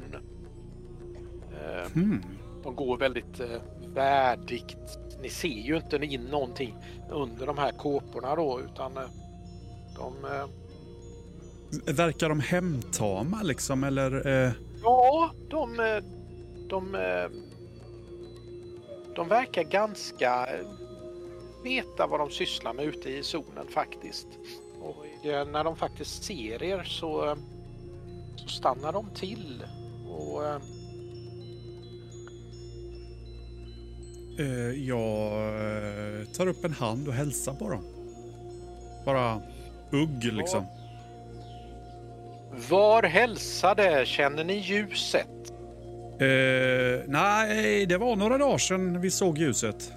[1.95, 2.23] Mm.
[2.63, 3.61] De går väldigt eh,
[3.93, 4.99] värdigt.
[5.21, 6.75] Ni ser ju inte in någonting
[7.09, 9.03] under de här kåporna då utan eh,
[9.95, 10.25] de...
[10.25, 10.47] Eh,
[11.95, 14.25] Verkar de hemtama liksom eller?
[14.83, 15.77] Ja, de,
[16.69, 16.97] de
[19.15, 20.47] de verkar ganska
[21.63, 24.27] veta vad de sysslar med ute i zonen faktiskt.
[24.81, 27.37] Och när de faktiskt ser er så,
[28.35, 29.63] så stannar de till.
[30.09, 30.41] Och,
[34.75, 37.83] jag tar upp en hand och hälsar på dem.
[39.05, 39.41] Bara
[39.91, 40.65] ugg liksom.
[42.69, 44.05] Var hälsade?
[44.05, 45.27] Känner ni ljuset?
[46.21, 49.93] Uh, nej, det var några dagar sedan vi såg ljuset.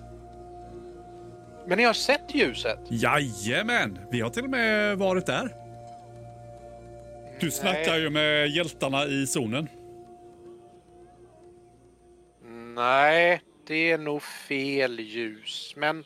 [1.66, 2.79] Men ni har sett ljuset?
[2.88, 3.99] Jajamän!
[4.11, 5.55] Vi har till och med varit där.
[7.40, 9.68] Du snackar ju med hjältarna i zonen.
[12.75, 15.74] Nej, det är nog fel ljus.
[15.77, 16.05] Men,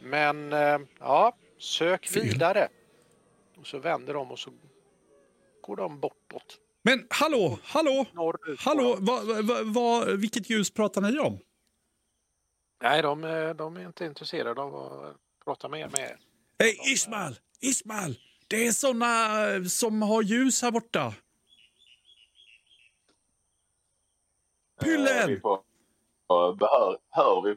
[0.00, 2.22] men uh, ja, sök fel.
[2.22, 2.68] vidare.
[3.56, 4.50] Och så vänder de och så
[5.60, 6.58] går de bortåt.
[6.82, 8.06] Men hallå, hallå,
[8.58, 11.38] hallå, va, va, va, vilket ljus pratar ni om?
[12.82, 13.20] Nej, de,
[13.56, 16.16] de är inte intresserade av att prata mer med er.
[16.58, 17.38] Hej, Ismail!
[17.60, 18.18] Ismail!
[18.48, 21.14] Det är såna som har ljus här borta.
[24.80, 25.40] Pyllen!
[26.28, 27.56] Behör, hör vi?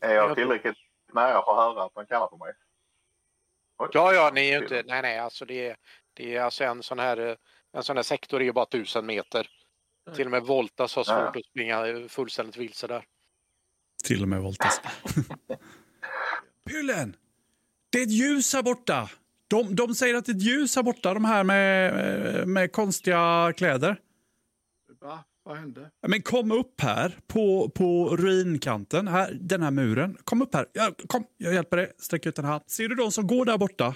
[0.00, 0.76] Är jag tillräckligt
[1.12, 2.52] nära för att höra att man kallar på mig?
[3.78, 3.88] Oj.
[3.92, 4.82] Ja, ja, ni är inte...
[4.86, 5.76] Nej, nej, alltså det är...
[6.14, 7.36] Det är alltså en sån här,
[7.72, 9.48] en sån här sektor är ju bara tusen meter.
[10.06, 10.16] Mm.
[10.16, 11.40] Till och med Voltas har svårt ja.
[11.40, 13.04] att springa fullständigt vilse där.
[14.04, 14.80] Till och med Voltas.
[16.66, 17.16] Pyllen!
[17.90, 19.10] Det är ett ljus här borta.
[19.48, 23.52] De, de säger att det är ett ljus här borta, de här med, med konstiga
[23.56, 24.00] kläder.
[25.00, 25.24] Va?
[25.46, 25.90] Vad hände?
[26.06, 30.16] Men kom upp här på, på ruinkanten, här, den här muren.
[30.24, 30.66] Kom upp här.
[30.72, 31.92] Ja, kom, jag hjälper dig.
[31.98, 32.62] Sträck ut en hand.
[32.66, 33.94] Ser du de som går där borta?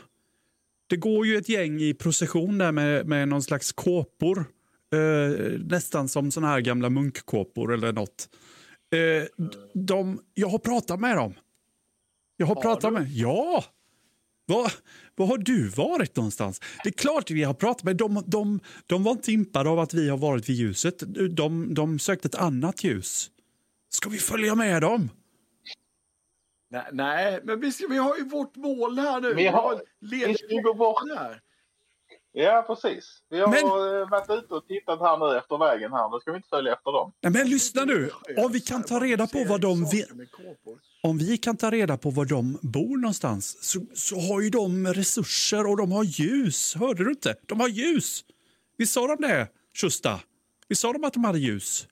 [0.86, 4.44] Det går ju ett gäng i procession där med, med någon slags kåpor.
[4.94, 8.28] Eh, nästan som såna här gamla munkkåpor eller något.
[8.94, 11.34] Eh, de, jag har pratat med dem.
[12.36, 12.98] Jag har, har pratat du?
[12.98, 13.64] med Ja!
[14.46, 14.72] Var,
[15.16, 16.60] var har du varit någonstans?
[16.84, 18.24] Det är klart vi har pratat med dem.
[18.26, 21.02] De, de var inte impade av att vi har varit vid ljuset.
[21.36, 23.30] De, de sökte ett annat ljus.
[23.88, 25.10] Ska vi följa med dem?
[26.70, 29.34] Nej, nej, men vi, ska, vi har ju vårt mål här nu.
[29.34, 31.18] Vi har, vi ska gå bort.
[31.18, 31.40] Här.
[32.32, 33.22] Ja, precis.
[33.28, 33.58] Vi har Men-
[34.02, 36.10] eh, varit ute och tittat här nu efter vägen här.
[36.10, 37.12] Då ska vi inte följa efter dem.
[37.20, 38.10] Nej, men lyssna nu.
[38.36, 39.84] Om vi kan ta reda på vad de
[40.30, 40.80] kåpor.
[41.02, 44.86] Om vi kan ta reda på var de bor någonstans så, så har ju de
[44.94, 46.74] resurser och de har ljus.
[46.74, 47.34] Hörde du inte?
[47.46, 48.24] De har ljus!
[48.76, 50.20] Vi sa de det, Schusta?
[50.68, 51.86] Vi sa de att de hade ljus?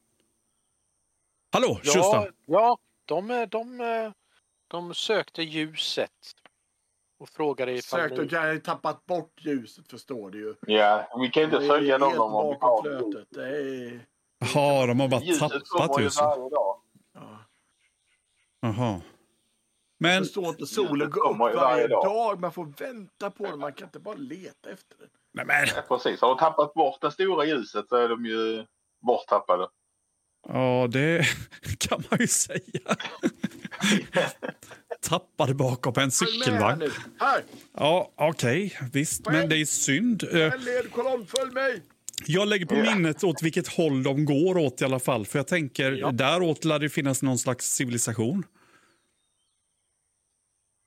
[1.53, 2.27] Hallå, Ja, Schusta?
[2.47, 3.79] ja de, de,
[4.69, 6.11] de sökte ljuset
[7.19, 8.31] och frågade ifall Sökt och ni...
[8.31, 10.55] kan ha tappat bort ljuset förstår du ju.
[10.61, 13.29] Ja, vi kan inte Det följa dem om vi har flötet.
[13.31, 14.01] Det är...
[14.39, 16.23] Jaha, de har bara Ljuset tappat ljuset.
[16.23, 16.83] Ja.
[18.61, 19.01] Jaha.
[20.01, 22.05] Men Jag förstår inte solen går upp varje dag.
[22.05, 22.41] dag.
[22.41, 23.59] Man får vänta på den.
[23.59, 25.09] Man kan inte bara leta efter den.
[25.33, 26.21] Nej, men, Ja, precis.
[26.21, 28.65] Har de tappat bort det stora ljuset så är de ju
[29.07, 29.69] borttappade.
[30.49, 31.25] ja, det
[31.79, 32.61] kan man ju säga.
[35.01, 36.83] Tappade bakom en cykelvagn.
[37.21, 37.45] Här!
[37.73, 40.23] Ja, okej, visst, men det är synd.
[40.35, 41.83] Eh, En ledkolonn, följ mig!
[42.27, 45.27] Jag lägger på minnet åt vilket håll de går åt i alla fall.
[45.27, 46.11] För jag tänker, Ja.
[46.11, 48.45] däråt lär det finnas någon slags civilisation.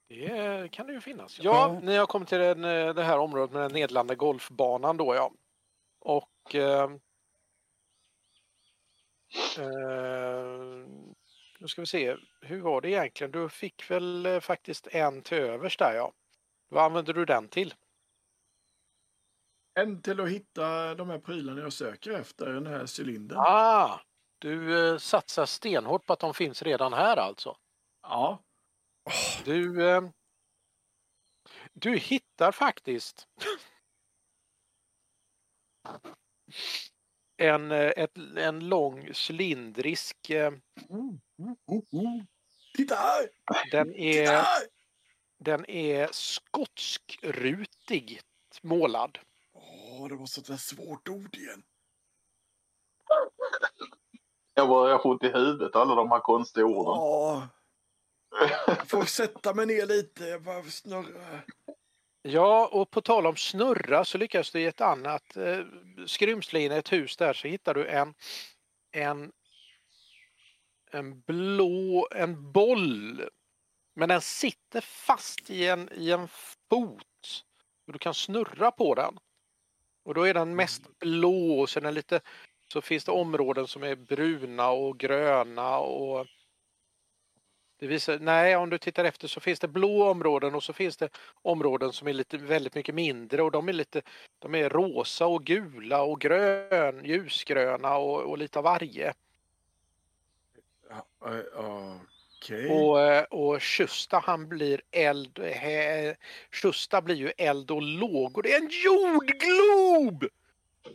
[0.09, 1.39] Det kan det ju finnas.
[1.41, 1.43] Ja,
[1.73, 1.79] Ja.
[1.83, 5.31] ni har kommit till den, eh, det här området med den nedlande golfbanan då ja.
[6.01, 6.55] Och...
[6.55, 6.89] Eh,
[9.57, 10.87] eh,
[11.61, 13.31] nu ska vi se, hur var det egentligen?
[13.31, 16.13] Du fick väl eh, faktiskt en till övers där ja.
[16.69, 17.73] Vad använder du den till?
[19.73, 23.39] En till att hitta de här prylarna jag söker efter, den här cylindern.
[23.39, 23.99] Ah,
[24.39, 27.57] du eh, satsar stenhårt på att de finns redan här alltså.
[28.01, 28.43] Ja.
[29.45, 30.01] Du, eh,
[31.73, 33.27] du hittar faktiskt
[37.37, 40.31] en, ett, en lång cylindrisk.
[42.75, 43.29] Titta här!
[43.71, 44.63] Den Titta är, här!
[45.39, 48.21] den är skotskrutig
[48.61, 49.19] målad.
[49.53, 51.63] Åh, det var sånt där svårt ord igen.
[54.53, 56.93] Jag börjar få ont i huvudet alla de här konstiga orden.
[56.93, 57.47] Ja.
[58.67, 60.25] Jag får sätta mig ner lite.
[60.25, 61.41] Jag bara snurra.
[62.21, 65.59] Ja, och på tal om snurra så lyckas du i ett annat eh,
[66.05, 68.13] skrymsle in i ett hus där så hittar du en,
[68.91, 69.31] en,
[70.91, 73.29] en blå, en boll.
[73.93, 77.43] Men den sitter fast i en, i en fot.
[77.87, 79.19] Och du kan snurra på den.
[80.03, 82.21] Och då är den mest blå och sen är lite,
[82.73, 86.27] så finns det områden som är bruna och gröna och
[87.81, 90.97] det visar, nej, om du tittar efter så finns det blå områden och så finns
[90.97, 91.09] det
[91.41, 94.01] områden som är lite väldigt mycket mindre och de är lite
[94.39, 99.13] de är rosa och gula och grön, ljusgröna och, och lite av varje.
[100.91, 101.65] Eh,
[102.41, 102.69] Okej.
[102.69, 106.15] Och, eh, och Schusta han blir eld, eh,
[106.51, 108.41] Schusta blir ju eld och lågor.
[108.41, 110.25] Det är en jordglob!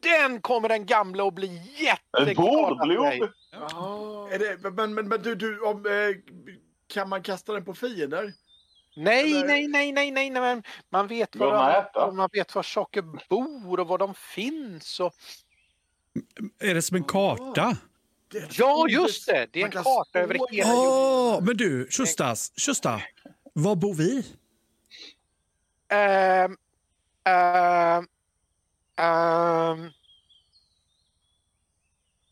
[0.03, 2.35] Den kommer den gamla att bli En jätteglad mig.
[2.35, 3.31] bordglob!
[3.53, 4.29] Ja.
[4.33, 5.85] Är det, men men, men du, du om,
[6.87, 8.33] kan man kasta den på fiender?
[8.97, 12.63] Nej, Eller- nej, nej, nej, nej, nej, men man vet var, de, man vet var
[12.63, 15.01] saker bor och var de finns.
[15.01, 15.15] Och,
[16.59, 17.77] Är det som en karta?
[18.51, 19.47] Ja, just det!
[19.53, 20.89] Det är en karta över hela jorden.
[20.91, 23.01] Åh, men du, Tjustas, Tjusta,
[23.53, 24.27] var bor vi?
[25.89, 26.57] Ehm,
[27.25, 28.07] ehm,
[28.97, 29.91] ehm,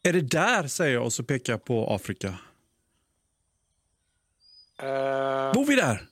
[0.03, 2.29] Är det där, säger jag och så pekar jag på Afrika.
[4.79, 6.09] ehm, Bor vi där?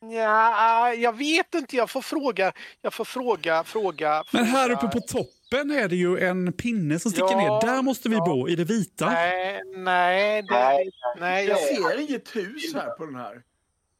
[0.00, 1.76] Ja, jag vet inte.
[1.76, 2.52] Jag får fråga.
[2.82, 4.24] Jag får fråga, fråga.
[4.32, 4.78] Men här fråga.
[4.78, 7.66] uppe på toppen är det ju en pinne som sticker Ja, ner.
[7.72, 8.24] Där måste vi ja.
[8.24, 9.10] bo, i det vita.
[9.10, 10.90] Nej, nej, det, Nej,
[11.20, 11.46] nej.
[11.46, 13.42] Jag ser inget hus här på den här.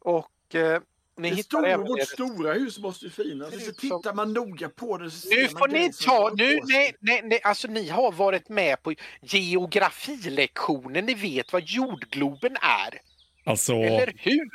[0.01, 0.81] och eh,
[1.17, 2.07] ni Det stora, även vårt det.
[2.07, 3.67] stora hus måste ju finnas.
[3.67, 7.41] Så tittar man noga på det så Nu får ni ta, nu, nej, nej, nej,
[7.45, 11.07] alltså ni har varit med på geografilektionen.
[11.07, 12.99] Ni vet vad jordgloben är,
[13.47, 14.49] Alltså, eller hur?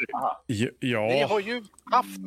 [0.47, 1.27] j- Ni ja.
[1.27, 2.19] har ju haft,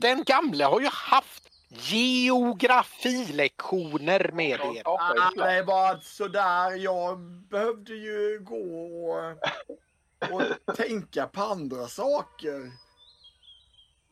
[0.00, 1.42] den gamla har ju haft
[1.74, 4.82] geografilektioner med er.
[4.84, 6.76] Ah, nej, bara sådär.
[6.76, 9.32] Jag behövde ju gå och,
[10.30, 10.42] och
[10.76, 12.72] tänka på andra saker.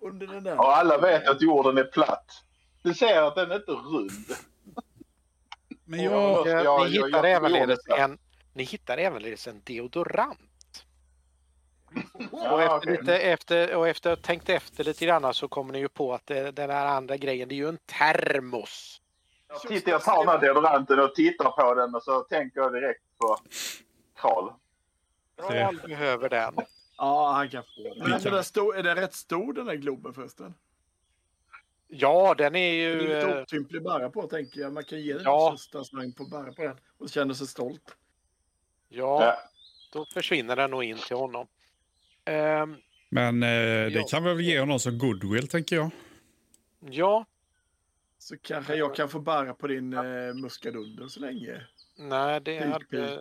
[0.01, 0.59] Under den där.
[0.59, 2.45] Och alla vet att jorden är platt.
[2.83, 4.11] Du ser att den inte är rund.
[5.85, 6.43] Men Ja.
[6.47, 7.97] jag, Ja, ja, ni, ja, hittar ja, ävenledes ja.
[7.97, 8.19] en,
[8.53, 10.50] ni hittar ävenledes en deodorant.
[12.33, 15.79] Och, efter lite, efter, och efter att ha tänkt efter lite grann så kommer ni
[15.79, 19.01] ju på att det, den här andra grejen, det är ju en termos.
[19.69, 23.03] Tittar jag tar den här deodoranten och tittar på den och så tänker jag direkt
[23.19, 23.37] på
[24.17, 24.51] Karl.
[25.37, 26.55] Karl behöver den.
[26.97, 28.11] Ja, han kan få den.
[28.11, 30.55] Men den stor, är den rätt stor den där globen förresten?
[31.89, 33.01] Ja, den är Det är ju...
[33.01, 34.73] lite eh, otymplig bära på tänker jag.
[34.73, 35.57] Man kan ge den Ja.
[35.75, 37.97] en slang på bära på den och känna sig stolt.
[38.89, 39.39] Ja, Ja.
[39.93, 41.47] då försvinner den nog in till honom.
[42.25, 42.77] Ehm,
[43.09, 43.91] Men eh, Ja.
[43.91, 45.91] det kan vi väl ge honom som goodwill, tänker jag.
[46.81, 47.27] ja,
[48.19, 51.67] Så kanske jag kan få bära på din eh, muskadunder så länge.
[51.99, 53.21] nej, det Pik, hade...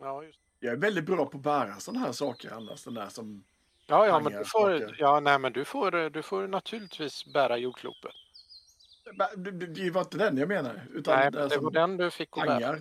[0.00, 0.38] Ja, just...
[0.60, 2.84] Jag är väldigt bra på att bära sådana här saker annars.
[2.84, 3.44] Den där som...
[3.86, 4.96] ja, ja men du får, saker.
[4.98, 8.12] ja, nej, men du får, du får naturligtvis bära jordklopet.
[9.36, 10.82] Det- Det det var inte den jag menar.
[10.94, 12.78] Utan Nej, det det som var den du fick att bära.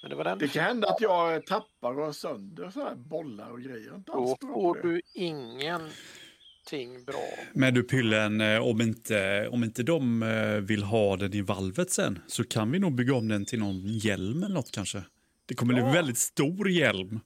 [0.00, 3.50] Men det var den Det kan hända att jag tappar och sönder sådana här bollar
[3.50, 4.02] och grejer.
[4.06, 7.24] Då får du ingenting bra.
[7.52, 11.90] Men du Pyllen, eh, om inte, om inte de eh, vill ha den i valvet
[11.90, 15.02] sen så kan vi nog bygga om den till någon hjälm eller något kanske.
[15.46, 15.92] Det kommer bli en Ja.
[15.94, 17.20] väldigt stor hjälm.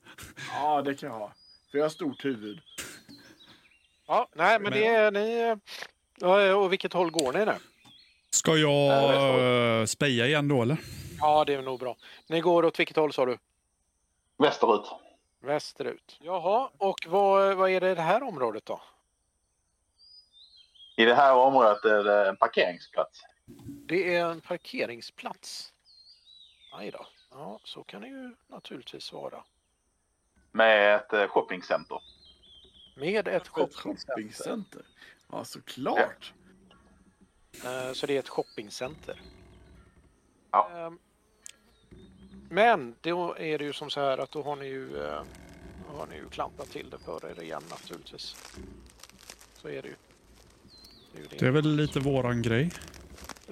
[0.52, 1.32] Ja, det kan jag ha.
[1.70, 2.60] För jag har stort huvud.
[4.06, 5.56] Ja, nej, men, Men- det är ni...
[6.20, 7.52] Ja, och vilket håll går ni nu?
[8.30, 10.76] Ska jag speja igen då eller?
[11.20, 11.96] Ja, det är nog bra.
[12.26, 13.38] Ni går åt vilket håll sa du?
[14.36, 14.84] Västerut.
[15.40, 16.18] Västerut.
[16.20, 18.80] Jaha, och vad, vad är det i det här området då?
[20.96, 23.22] I det här området är det en parkeringsplats.
[23.86, 25.72] Det är en parkeringsplats.
[26.72, 27.06] Aj då.
[27.30, 29.44] Ja, så kan det ju naturligtvis vara.
[30.52, 32.02] Med ett eh, shoppingcenter.
[32.96, 34.82] Med ett shoppingcenter.
[35.32, 36.32] Ja, såklart.
[37.64, 39.20] Eh, Så det är ett shoppingcenter.
[40.50, 40.92] Ja.
[42.48, 45.20] Men då är det ju som så här att då har ni ju, eh,
[45.92, 48.36] då har ni ju klantat till det för er igen naturligtvis.
[49.62, 49.94] Så är det ju.
[51.12, 51.46] Det är ju Det det.
[51.46, 52.70] är väl lite våran grej.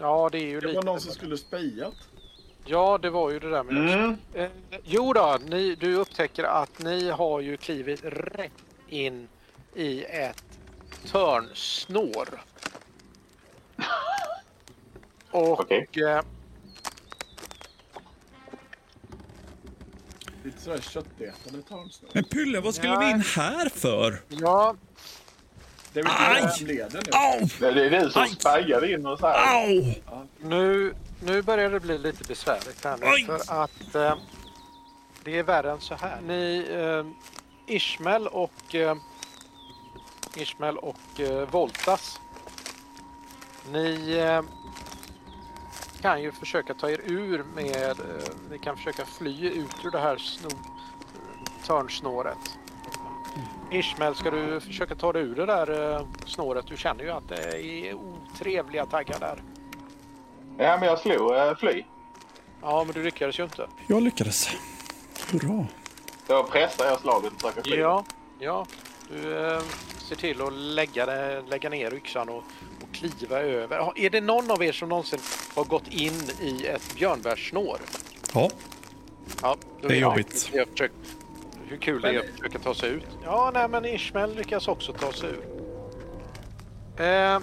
[0.00, 0.76] Ja, det är ju Det lite.
[0.76, 1.94] var någon som skulle spejat.
[2.64, 4.16] Ja, det var ju det där med Mm.
[4.34, 4.50] Eh,
[4.84, 8.52] jo då, ni, du upptäcker att ni har ju klivit rätt
[8.88, 9.28] in
[9.74, 10.44] i ett
[11.06, 12.28] törnsnår.
[15.30, 15.88] Och Okej.
[15.94, 16.20] eh,
[20.46, 22.10] Lite sådär köttätande tarmsnår.
[22.12, 22.98] Men Pylle, vad skulle Ja.
[23.00, 24.20] vi in här för?
[24.28, 24.74] ja,
[25.92, 26.12] Det är väl
[26.44, 26.64] Aj!
[26.64, 27.10] leder nu.
[27.12, 27.48] Au!
[27.60, 28.28] Det är du som Aj!
[28.30, 29.56] spajade in och så här.
[29.66, 29.94] Au!
[30.40, 34.18] nu, nu börjar det bli lite besvärligt här nu för att eh,
[35.24, 36.20] det är värre än så här.
[36.20, 38.96] Ni, eh, Ishmael och eh,
[40.36, 42.20] Ishmael och eh, Voltas.
[43.72, 44.42] Ni eh,
[46.06, 47.96] kan ju försöka ta er ur med, eh,
[48.50, 50.48] ni kan försöka fly ut ur det här sno,
[51.66, 52.58] törnsnåret.
[53.70, 56.66] Ishmael, ska du försöka ta dig ur det där eh, snåret?
[56.66, 59.42] Du känner ju att det är otrevliga taggar där.
[60.58, 61.84] Ja, men jag slog eh, fly.
[62.62, 63.66] Ja, men du lyckades ju inte.
[63.86, 64.48] Jag lyckades.
[65.32, 65.66] Hurra.
[66.26, 67.76] Då pressar jag slaget och försöker fly.
[67.76, 68.04] Ja,
[68.38, 68.66] ja.
[69.08, 69.60] Du eh,
[69.98, 72.44] ser till att lägga, det, lägga ner yxan och
[72.98, 73.92] kliva över.
[73.98, 75.18] Är det någon av er som någonsin
[75.54, 77.80] har gått in i ett björnbärssnår?
[78.34, 78.50] Ja,
[79.42, 80.50] Ja, då Det är jobbigt.
[80.52, 80.94] hur försökt-
[81.68, 83.04] Hur kul det är att försöka ta sig ut.
[83.24, 85.44] Ja, nej, men Ishmael lyckas också ta sig ur.
[87.06, 87.40] Eh,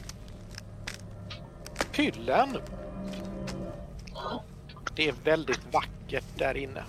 [1.91, 2.57] pyllen.
[4.95, 6.83] Det är väldigt vackert där inne.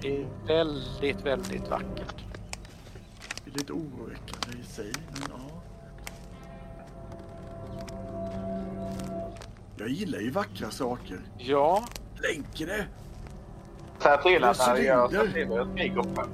[0.00, 2.14] Det är väldigt, väldigt vackert.
[3.44, 4.92] Det är lite oroväckande i sig.
[5.12, 5.62] Men ja.
[9.76, 11.20] Jag gillar ju vackra saker.
[11.38, 11.84] Ja,
[12.22, 12.86] Länker det!
[13.98, 16.24] Säg till att när jag skriker på.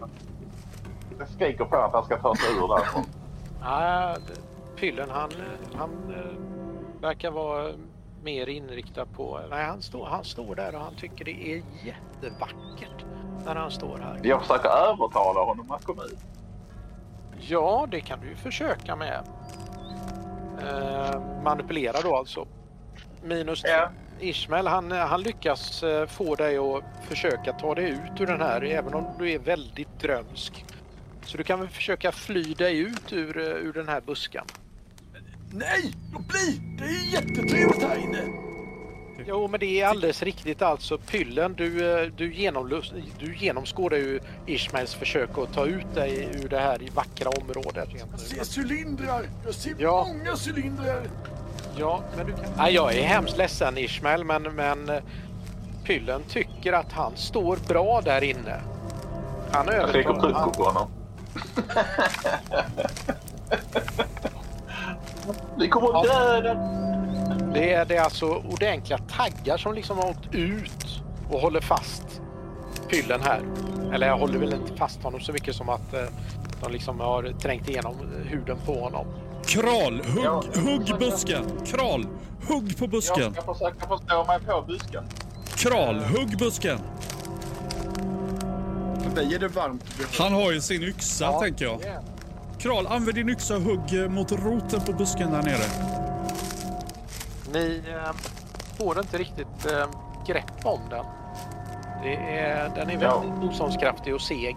[1.18, 3.04] Jag skriker på att han ska ta sig ur därifrån.
[3.60, 4.16] nej,
[4.76, 5.30] pyllen han,
[5.74, 7.72] han eh, verkar vara
[8.22, 9.40] mer inriktad på...
[9.50, 13.04] Nej, han står, han står där och han tycker det är jättevackert
[13.44, 14.20] när han står här.
[14.22, 16.18] Jag försöker övertala honom att komma ut.
[17.38, 19.24] Ja, det kan du ju försöka med.
[20.62, 22.46] Eh, manipulera då alltså.
[23.24, 23.90] Minus Ja.
[24.20, 28.62] Ishmael, han, han lyckas eh, få dig att försöka ta dig ut ur den här,
[28.64, 30.64] även om du är väldigt drömsk.
[31.26, 34.46] Så du kan väl försöka fly dig ut ur, eh, ur den här buskan.
[35.52, 35.94] Nej!
[36.12, 36.60] Låt bli!
[36.78, 38.22] Det är jättetrevligt här inne!
[39.26, 40.98] Jo, men det är alldeles riktigt alltså.
[40.98, 42.52] Pyllen, du, eh, du,
[43.18, 47.88] du genomskådar ju Ishmaels försök att ta ut dig ur det här vackra området.
[47.98, 49.26] Jag ser cylindrar!
[49.44, 50.06] Jag ser Ja.
[50.08, 51.02] många cylindrar!
[51.76, 52.44] Ja, men du kan...
[52.56, 55.02] Nej, jag är hemskt ledsen Ishmael, men, men eh,
[55.84, 58.60] Pyllen tycker att han står bra där inne.
[59.52, 60.28] Han Jag skriker övertar...
[60.28, 60.90] pucko på honom.
[65.58, 66.54] Vi kommer att döda!
[67.54, 72.20] Det är, det är alltså ordentliga taggar som liksom har åkt ut och håller fast
[72.88, 73.40] Pyllen här.
[73.94, 76.04] Eller jag håller väl inte fast honom så mycket som att eh,
[76.62, 77.94] de liksom har trängt igenom
[78.24, 79.06] huden på honom.
[79.50, 80.42] Kral, hugg, Ja.
[80.54, 81.44] hugg busken.
[81.66, 82.06] Kral,
[82.48, 83.22] hugg på busken.
[83.22, 85.04] Jag ska försöka förstå mig på busken.
[85.56, 86.78] Kral, hugg busken.
[89.02, 89.84] För dig är det varmt.
[90.18, 91.80] Han har ju sin yxa, tänker jag.
[91.84, 92.02] Yeah.
[92.58, 95.64] Kral, använd din yxa och hugg eh, mot roten på busken där nere.
[97.52, 98.12] Ni eh,
[98.78, 99.86] får inte riktigt eh,
[100.26, 101.04] grepp om den.
[102.02, 103.18] Det är, den är Ja.
[103.20, 104.56] väldigt motståndskraftig och seg.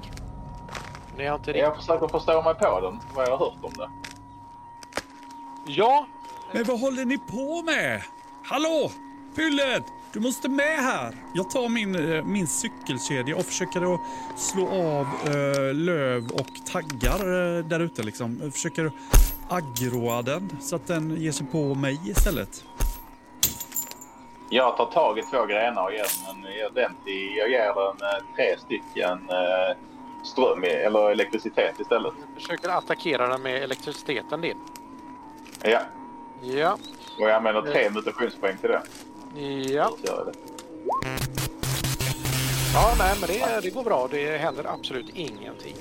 [1.18, 1.64] Ni har inte riktigt...
[1.64, 3.89] Jag försöker förstå mig på den, vad jag har hört om det.
[5.66, 6.07] Ja,
[6.51, 8.01] Men vad håller ni på med?
[8.43, 8.91] Hallå!
[9.36, 9.84] Pyllen!
[10.14, 11.16] Du måste med här!
[11.34, 13.99] Jag tar min, eh, min cykelkedja och försöker att
[14.36, 18.03] slå av eh, löv och taggar eh, där ute.
[18.03, 18.39] Liksom.
[18.43, 18.91] Jag försöker
[19.49, 22.66] aggroa den så att den ger sig på mig istället.
[24.49, 27.38] Jag tar tag i två grenar och ger den en ordentlig...
[27.38, 29.78] Jag ger den eh, tre stycken eh,
[30.24, 32.14] ström eller elektricitet istället.
[32.36, 34.57] försöker attackera den med elektriciteten din.
[35.64, 35.82] Ja,
[36.43, 36.78] Ja,
[37.20, 38.82] och jag använder tre mutationspoäng till det.
[39.74, 39.97] ja.
[42.74, 44.07] Ja, nej, men det, det går bra.
[44.11, 45.76] Det händer absolut ingenting.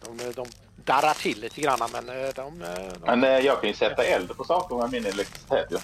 [0.00, 0.46] De, de
[0.84, 4.36] darrar till lite grann, men eh, de, de, Men eh, jag kan ju sätta eld
[4.36, 5.76] på saker med min elektricitet ju.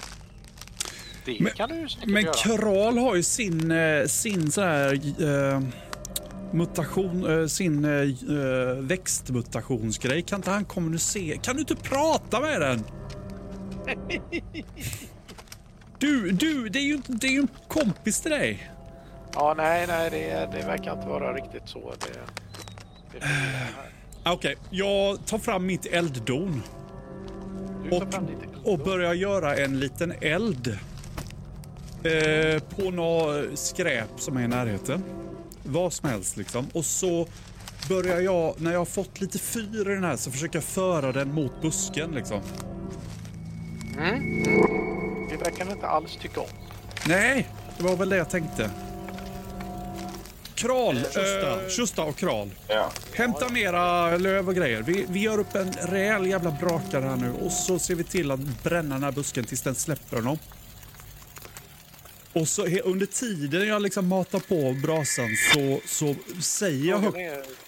[1.24, 2.34] det Men- kan du säkert Men göra.
[2.34, 4.92] Kral har ju sin, eh, sin så här,
[5.22, 5.60] eh,
[6.54, 10.22] mutation, eh, sin eh, växtmutationsgrej.
[10.22, 11.38] Kan inte han kommunicera?
[11.38, 12.84] Kan du inte prata med den?
[15.98, 18.70] Du, du, det är ju, det är ju en kompis till dig.
[19.34, 21.92] Ja, nej, nej, det, det verkar inte vara riktigt så.
[22.00, 22.20] Det,
[23.18, 23.26] det.
[24.24, 26.62] Okej, jag tar fram mitt elddon
[27.90, 28.02] och,
[28.72, 30.78] och börjar göra en liten eld.
[32.04, 35.02] Eh, på något skräp som är i närheten.
[35.64, 36.66] Vad som helst liksom.
[36.72, 37.26] Och så
[37.88, 41.12] börjar jag, när jag har fått lite fyr i den här så försöker jag föra
[41.12, 42.40] den mot busken liksom.
[45.30, 46.46] Det verkar inte alls tycka om.
[47.06, 47.48] Nej,
[47.78, 48.70] det var väl det jag tänkte.
[50.54, 52.50] Kral, eh, Tjusta och Kral.
[52.68, 52.90] Ja.
[53.14, 54.82] Hämta mera löv och grejer.
[54.82, 58.30] Vi, vi gör upp en rejäl jävla brakare här nu och så ser vi till
[58.30, 60.38] att bränna den här busken tills den släpper honom.
[62.34, 67.16] Och så under tiden jag liksom matar på brasan så, så säger jag högt,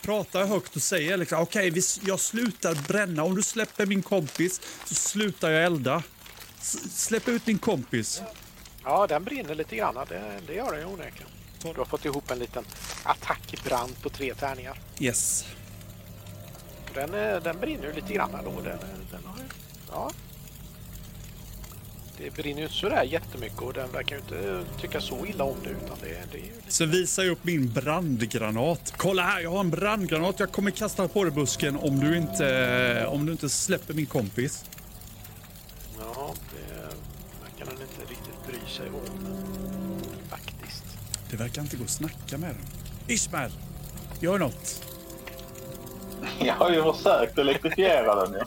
[0.02, 3.24] pratar jag högt och säger liksom okej, s- jag slutar bränna.
[3.24, 6.02] Om du släpper min kompis så slutar jag elda.
[6.60, 8.22] S- släpp ut min kompis.
[8.84, 9.94] Ja, den brinner lite grann.
[10.08, 11.28] Det, det gör den ju onekligen.
[11.62, 12.64] Du har fått ihop en liten
[13.02, 14.78] attackbrand på tre tärningar.
[15.00, 15.44] Yes.
[16.94, 18.60] Den, eh, den brinner ju lite grann då.
[18.60, 18.78] Den,
[19.10, 19.36] den har,
[19.92, 20.10] ja.
[22.18, 25.56] Det brinner ju inte sådär jättemycket och den verkar ju inte tycka så illa om
[25.64, 25.70] det.
[25.70, 26.72] Utan det, det är ju lite...
[26.72, 28.94] Så visar jag upp min brandgranat.
[28.96, 30.40] Kolla här, jag har en brandgranat.
[30.40, 34.64] Jag kommer kasta på dig busken om du inte, om du inte släpper min kompis.
[35.98, 36.82] Ja, det
[37.44, 39.26] verkar den inte riktigt bry sig om.
[40.30, 40.84] Faktiskt.
[41.30, 43.14] Det verkar inte gå att snacka med den.
[43.14, 43.50] Ismail,
[44.20, 44.82] gör något.
[46.40, 48.40] Jag har ju försökt elektrifiera den ju.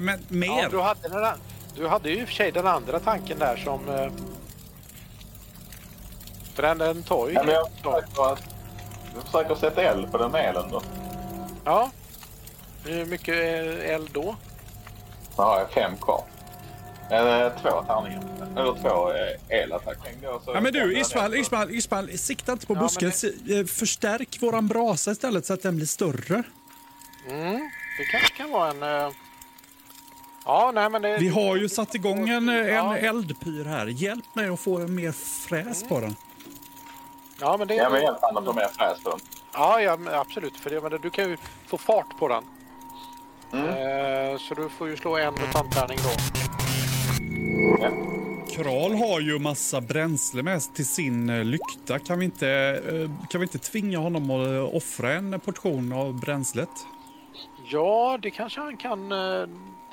[0.00, 0.68] Men Ja, mer.
[0.70, 1.38] du, hade den, an-
[1.76, 3.88] du hade ju i och för sig den andra tanken där som...
[3.88, 4.10] eh,
[6.54, 7.34] För den, den tar ju...
[7.34, 8.42] Ja, men jag försöker, att,
[9.14, 10.82] jag försöker sätta eld på den elen då.
[11.64, 11.90] Ja.
[12.84, 14.36] Hur mycket eh, eld då?
[15.36, 16.24] Då har jag fem kvar.
[17.10, 18.22] Eller två tärningar.
[18.56, 20.12] Eller två eh, elattacker.
[20.46, 21.34] Ja, men du, Ismail.
[21.34, 23.08] Ismail, Ismail, sikta inte på Ja, busken.
[23.08, 26.42] men Se- eh, Förstärk våran brasa istället så att den blir större.
[27.30, 28.82] Mm, det kanske kan vara en...
[30.44, 31.18] Ja, nej men det...
[31.18, 32.96] Vi har ju satt igång en, en Ja.
[32.96, 33.86] eldpyr här.
[33.86, 36.16] Hjälp mig att få en mer fräs på den.
[37.40, 37.74] Ja, men det...
[37.74, 39.18] Ja, men hjälp han att få mer fräs på den.
[39.52, 40.56] Ja, ja men absolut.
[40.56, 41.36] För det, men du kan ju
[41.66, 42.44] få fart på den.
[43.52, 43.68] Mm.
[43.68, 46.10] Eh, så du får ju slå en mutantärning då.
[47.82, 47.90] Ja.
[48.50, 51.98] Kral har ju massa bränsle med till sin eh, lykta.
[51.98, 52.48] Kan vi inte,
[52.88, 56.70] eh, kan vi inte tvinga honom att offra en portion av bränslet?
[57.64, 59.12] Ja, det kanske han kan...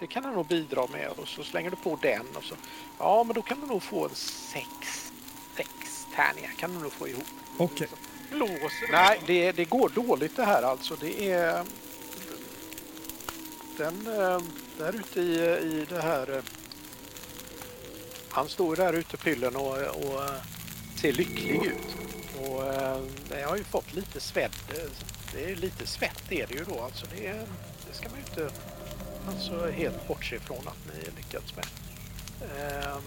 [0.02, 1.08] Det kan han nog bidra med.
[1.10, 2.56] Och så slänger du på den och så...
[3.00, 4.68] Ja, men då kan du nog få en sex...
[5.58, 5.70] Sex
[6.16, 7.24] tärningar kan du nog få ihop.
[7.58, 7.88] Okej.
[8.32, 8.92] Låser.
[8.92, 10.96] Nej, det, det går dåligt det här alltså.
[10.96, 11.66] Det är...
[13.78, 14.42] Den eh,
[14.78, 15.36] där ute i,
[15.74, 16.36] i det här...
[16.38, 16.44] eh,
[18.30, 20.32] Han står där ute pyllen och, och eh,
[21.02, 21.96] ser lycklig ut.
[22.42, 22.64] Och
[23.30, 24.20] jag har ju fått lite
[24.76, 24.90] eh,
[25.34, 27.06] Det är lite svett är det ju då alltså.
[27.16, 27.48] Det, är-
[27.90, 28.56] det ska man ju inte
[29.28, 31.66] alltså, helt bortse ifrån att ni lyckats med.
[32.42, 33.02] Ehm,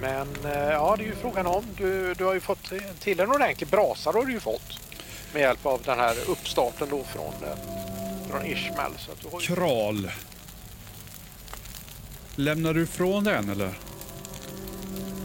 [0.00, 1.64] men eh, ja, det är ju frågan om.
[1.76, 4.80] Du, du har ju fått till en ordentlig brasa har du ju fått.
[5.32, 7.58] med hjälp av den här uppstarten då från, eh,
[8.30, 8.92] från Ishmael.
[8.98, 9.46] Så att du har ju...
[9.46, 10.10] Kral.
[12.36, 13.78] Lämnar du ifrån den eller?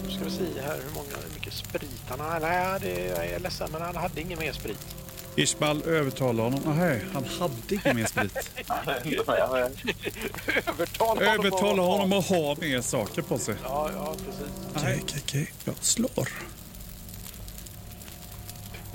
[0.06, 2.40] Nu ska vi se här hur många, hur mycket sprit han har.
[2.40, 4.96] Nej, det, jag är ledsen men han hade ingen mer sprit.
[5.36, 6.62] Ismail övertalar honom.
[6.78, 8.50] Nej, han hade ingen mer sprit.
[9.06, 9.32] Inte.
[9.32, 11.24] Övertala honom.
[11.40, 13.56] Övertala att- honom att ha mer saker på sig.
[13.64, 14.54] Ja, ja precis.
[14.76, 15.52] Okej, okej, okej.
[15.66, 16.30] Jag slår.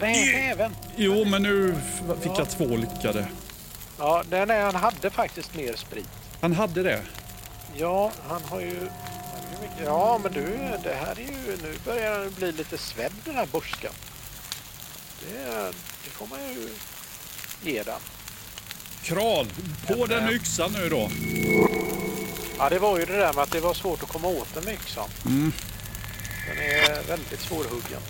[0.00, 0.72] Nej, även.
[0.96, 1.74] Jo, men nu
[2.22, 3.28] fick jag två lyckade.
[3.98, 6.08] Ja, nej, nej, han hade faktiskt mer sprit.
[6.40, 7.02] Han hade det.
[7.76, 8.88] Ja, han har ju...
[9.84, 10.46] Ja, men du,
[10.82, 11.56] det här är ju...
[11.62, 13.92] Nu börjar han bli lite svedd den här borskan.
[15.20, 15.72] Det,
[16.04, 16.68] det får man ju
[17.72, 18.00] ge den.
[19.02, 19.46] Kral,
[19.86, 21.10] på den yxan nu då.
[22.58, 24.64] Ja, det var ju det där med att det var svårt att komma åt den
[24.64, 25.08] med yxan.
[25.26, 25.52] Mm.
[26.48, 28.00] Den är väldigt svårhuggen.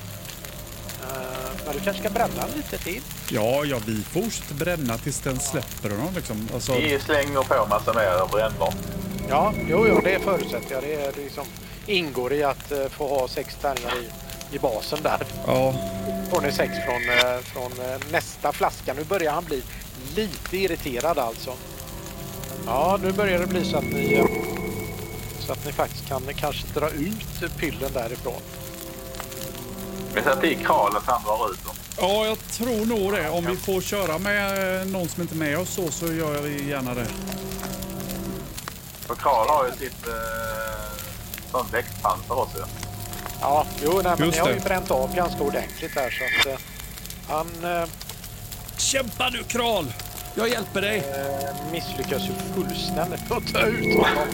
[1.03, 3.03] Eh, men du kanske ska bränna den lite till?
[3.31, 6.15] Ja, ja, vi fortsätter bränna tills den släpper honom.
[6.15, 6.49] Liksom.
[6.55, 8.77] Alltså, Vi slänger på massa mer brännbart.
[9.29, 10.83] Ja, jo, jo, det förutsätter jag.
[10.83, 11.45] Det, är, det liksom
[11.87, 15.27] ingår i att eh, få ha sex tärningar i, i basen där.
[15.47, 15.75] ja,
[16.31, 18.95] Får ni sex från, eh, från eh, nästa flaska.
[18.95, 19.63] Nu börjar han bli
[20.17, 21.53] lite irriterad alltså.
[22.67, 24.27] Ja, nu börjar det bli så att ni, eh,
[25.39, 28.43] så att ni faktiskt kan kanske dra ut pyllen därifrån.
[30.15, 31.75] Vi säger till Kral att han drar ut dem.
[31.99, 33.29] ja, jag tror nog det.
[33.31, 36.69] Om vi får köra med någon som inte är med oss så, så gör vi
[36.69, 37.07] gärna det.
[39.07, 41.03] För Kral har ju sitt eh,
[41.51, 42.59] sånt växtpansar också.
[43.41, 46.55] Ja, jo, nej, men Just ni har ju bränt av ganska ordentligt här så att
[46.55, 46.61] eh,
[47.29, 47.47] han
[47.83, 47.89] eh,
[48.79, 49.93] Kämpa nu, Kral!
[50.35, 50.99] Jag hjälper dig.
[50.99, 54.29] eh, misslyckas ju fullständigt att ta ut honom.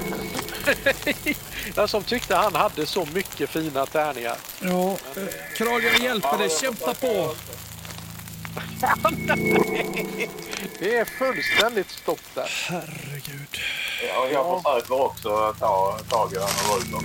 [1.75, 4.37] Den som tyckte han hade så mycket fina tärningar.
[4.61, 4.97] Ja, eh,
[5.57, 6.51] Kral, jag hjälper dig.
[6.61, 7.35] Kämpa på!
[10.79, 12.51] Det är fullständigt stopp där.
[12.69, 13.59] Herregud.
[14.09, 17.05] Ja, jag försöker också ta tag i den och dra ut dem.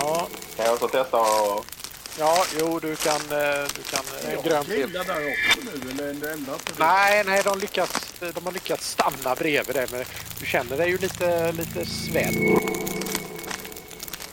[0.00, 0.26] Ja,
[0.60, 1.66] Kan jag också testa och...
[2.18, 6.14] ja jo, du kan, eh, du kan eh, Jag grönt där också nu, eller är
[6.14, 6.84] det på det?
[6.84, 7.90] Nej, nej, de, lyckas,
[8.34, 9.86] de har lyckats stanna bredvid dig.
[9.92, 10.04] Men
[10.40, 11.86] du känner dig ju lite, lite.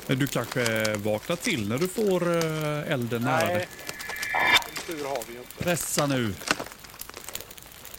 [0.08, 3.68] Men Du kanske vaknar till när du får eh, elden nära Nej, dig.
[4.88, 5.64] tur har vi ju inte.
[5.64, 6.34] Pressa nu.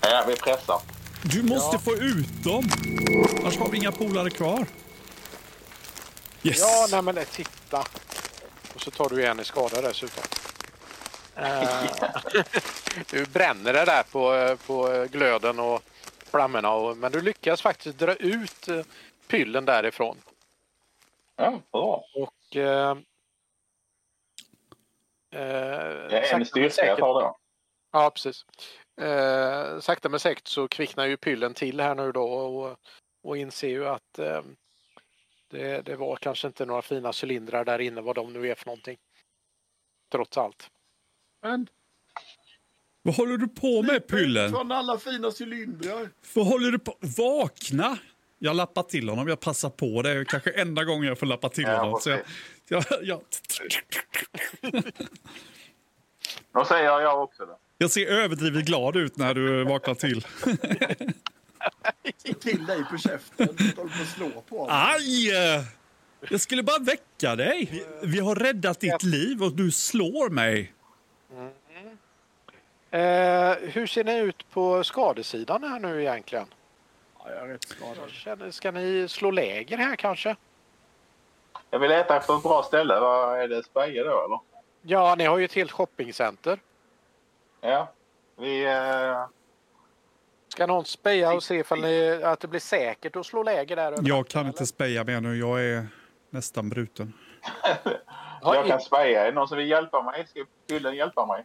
[0.01, 0.81] Ja, vi pressar.
[1.22, 1.81] Du måste Ja.
[1.85, 2.70] få ut dem.
[3.41, 4.66] Annars har vi inga polare kvar.
[6.43, 6.59] Yes.
[6.59, 7.85] Ja, nej men titta.
[8.79, 10.24] Och så tar du en i skada dessutom.
[11.37, 11.85] Eh,
[13.11, 15.83] du bränner det där på, på glöden och
[16.31, 16.72] flammorna.
[16.72, 18.85] Och, men du lyckas faktiskt dra ut eh,
[19.26, 20.16] pyllen därifrån.
[21.37, 22.05] Ja, bra.
[22.14, 22.57] Och...
[22.57, 22.97] Eh, eh,
[26.11, 27.37] Det är en styrka jag säkert- tar då.
[27.93, 28.45] Ja, precis.
[29.01, 32.76] Eh, sakta men säkert så kvicknar ju pyllen till här nu då och,
[33.22, 34.43] och inser ju att eh,
[35.51, 38.67] det, det var kanske inte några fina cylindrar där inne vad de nu är för
[38.67, 38.99] någonting.
[40.13, 40.71] Trots allt.
[41.43, 41.67] Men
[43.03, 44.51] Vad håller du på med Pyllen?
[44.51, 46.11] från alla fina cylindrar.
[46.35, 46.97] Vad håller du på?
[47.01, 47.99] Vakna!
[48.39, 49.29] Jag lappar till honom.
[49.29, 50.25] Jag passar på det.
[50.29, 52.01] Kanske enda gången jag får lappa till Ja, honom.
[52.01, 52.21] Så jag,
[52.69, 53.21] jag, jag,
[56.55, 57.57] Då säger jag också det.
[57.79, 60.27] jag ser överdrivet glad ut när du vaknar till.
[62.41, 63.49] Till dig på käften.
[63.57, 64.77] Du håller på att slå på honom.
[64.97, 65.29] Aj!
[66.31, 67.69] Jag skulle bara väcka dig.
[67.73, 70.73] Vi, vi har räddat ditt liv och du slår mig.
[72.91, 76.47] Eh, hur ser ni ut på skadesidan här nu egentligen?
[77.19, 78.11] Ja, jag är rätt skadad.
[78.11, 80.37] Känner- Ska ni slå läger här kanske?
[81.71, 83.01] Jag vill leta efter ett bra ställe.
[83.01, 83.62] Vad är det?
[83.64, 84.41] Speje då eller?
[84.83, 86.59] Ja, ni har ju ett helt shoppingcenter.
[87.61, 87.93] Ja.
[88.39, 88.64] Vi...
[88.64, 89.27] Eh,
[90.59, 93.93] Ska någon speja och se ifall ni, att det blir säkert att slå läger där?
[93.93, 94.49] över Jag kan eller?
[94.51, 95.37] inte speja mer nu.
[95.39, 95.87] Jag är
[96.31, 97.13] nästan bruten.
[98.43, 99.21] Ja, jag kan speja.
[99.23, 100.27] Är det någon som vill hjälpa mig?
[100.27, 101.45] Ska Pyllen hjälpa mig?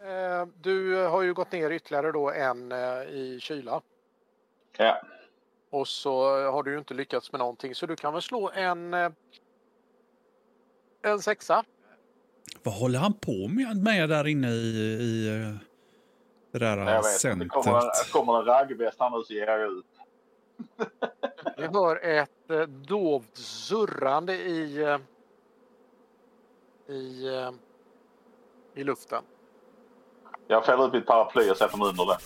[0.00, 3.80] Eh, Du har ju gått ner ytterligare då en eh, i kyla.
[4.78, 5.02] Ja.
[5.70, 8.94] Och så har du ju inte lyckats med någonting så du kan väl slå en
[8.94, 9.10] eh,
[11.02, 11.64] en sexa.
[12.62, 15.54] Vad håller han på med, med där inne i, i
[16.58, 17.02] det där Jag vet.
[17.02, 17.50] Det centret?
[17.50, 19.86] kommer, en- kommer en raggväst här nu så ger jag ut.
[21.56, 24.98] Vi hör ett eh, dovt surrande i eh,
[26.94, 27.50] i, eh,
[28.74, 29.22] i luften.
[30.46, 32.18] Jag fäller upp mitt paraply och sätter mig under det.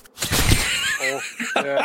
[1.15, 1.85] Och, eh,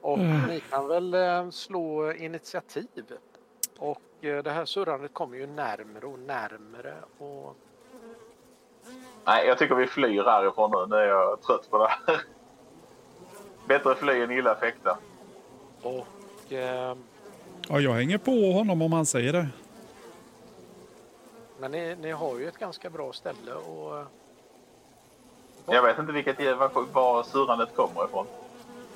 [0.00, 2.88] och ni kan väl eh, slå initiativ.
[3.78, 6.94] Och eh, det här surrandet kommer ju närmre och närmre.
[7.18, 7.56] Och
[9.24, 10.96] Nej, jag tycker vi flyr härifrån nu.
[10.96, 12.20] Nu är jag trött på det här.
[13.68, 14.98] Bättre fly än illa fäkta.
[15.82, 16.96] och eh,
[17.68, 19.48] Ja, jag hänger på honom om han säger det.
[21.58, 24.04] men ni, ni har ju ett ganska bra ställe och
[25.66, 28.26] Jag vet inte vilket, var, var surrandet kommer ifrån.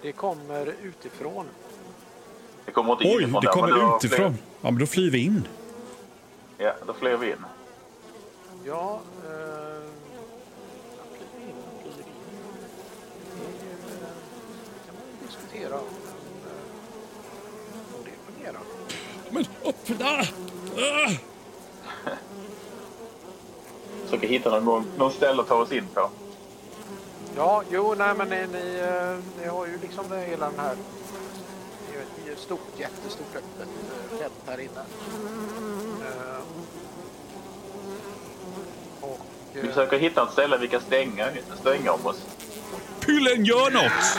[0.03, 1.47] det kommer utifrån.
[2.65, 4.33] Det kommer inte Oj, inifrån det där, men kommer utifrån.
[4.33, 5.49] Flyr, Ja, men då flyr vi in.
[6.59, 7.45] ja, då flyr vi in.
[8.65, 9.83] Ja, eh,
[11.13, 12.15] flyr in, flyr in.
[13.39, 14.15] Det är ju, eh,
[14.87, 14.95] kan
[15.73, 15.81] eh,
[17.97, 18.61] om det fungerar.
[19.31, 20.33] Men upp där!
[20.77, 21.11] Ah!
[24.05, 26.11] Försöker hitta någon, gång- någon ställe att ta oss in på.
[27.37, 30.77] Ja, jo, nej, men ni, ni, eh, ni har ju liksom det, hela den här...
[31.89, 33.69] Det är ju ett- stort, jättestort öppet
[34.13, 34.81] eh, fält här inne.
[36.09, 36.41] Eh,
[39.01, 39.19] och...
[39.53, 41.29] Vi eh, försöker hitta ett ställe vi kan stänga,
[41.61, 42.23] stänga om oss.
[43.01, 44.19] Pyllen, gör något!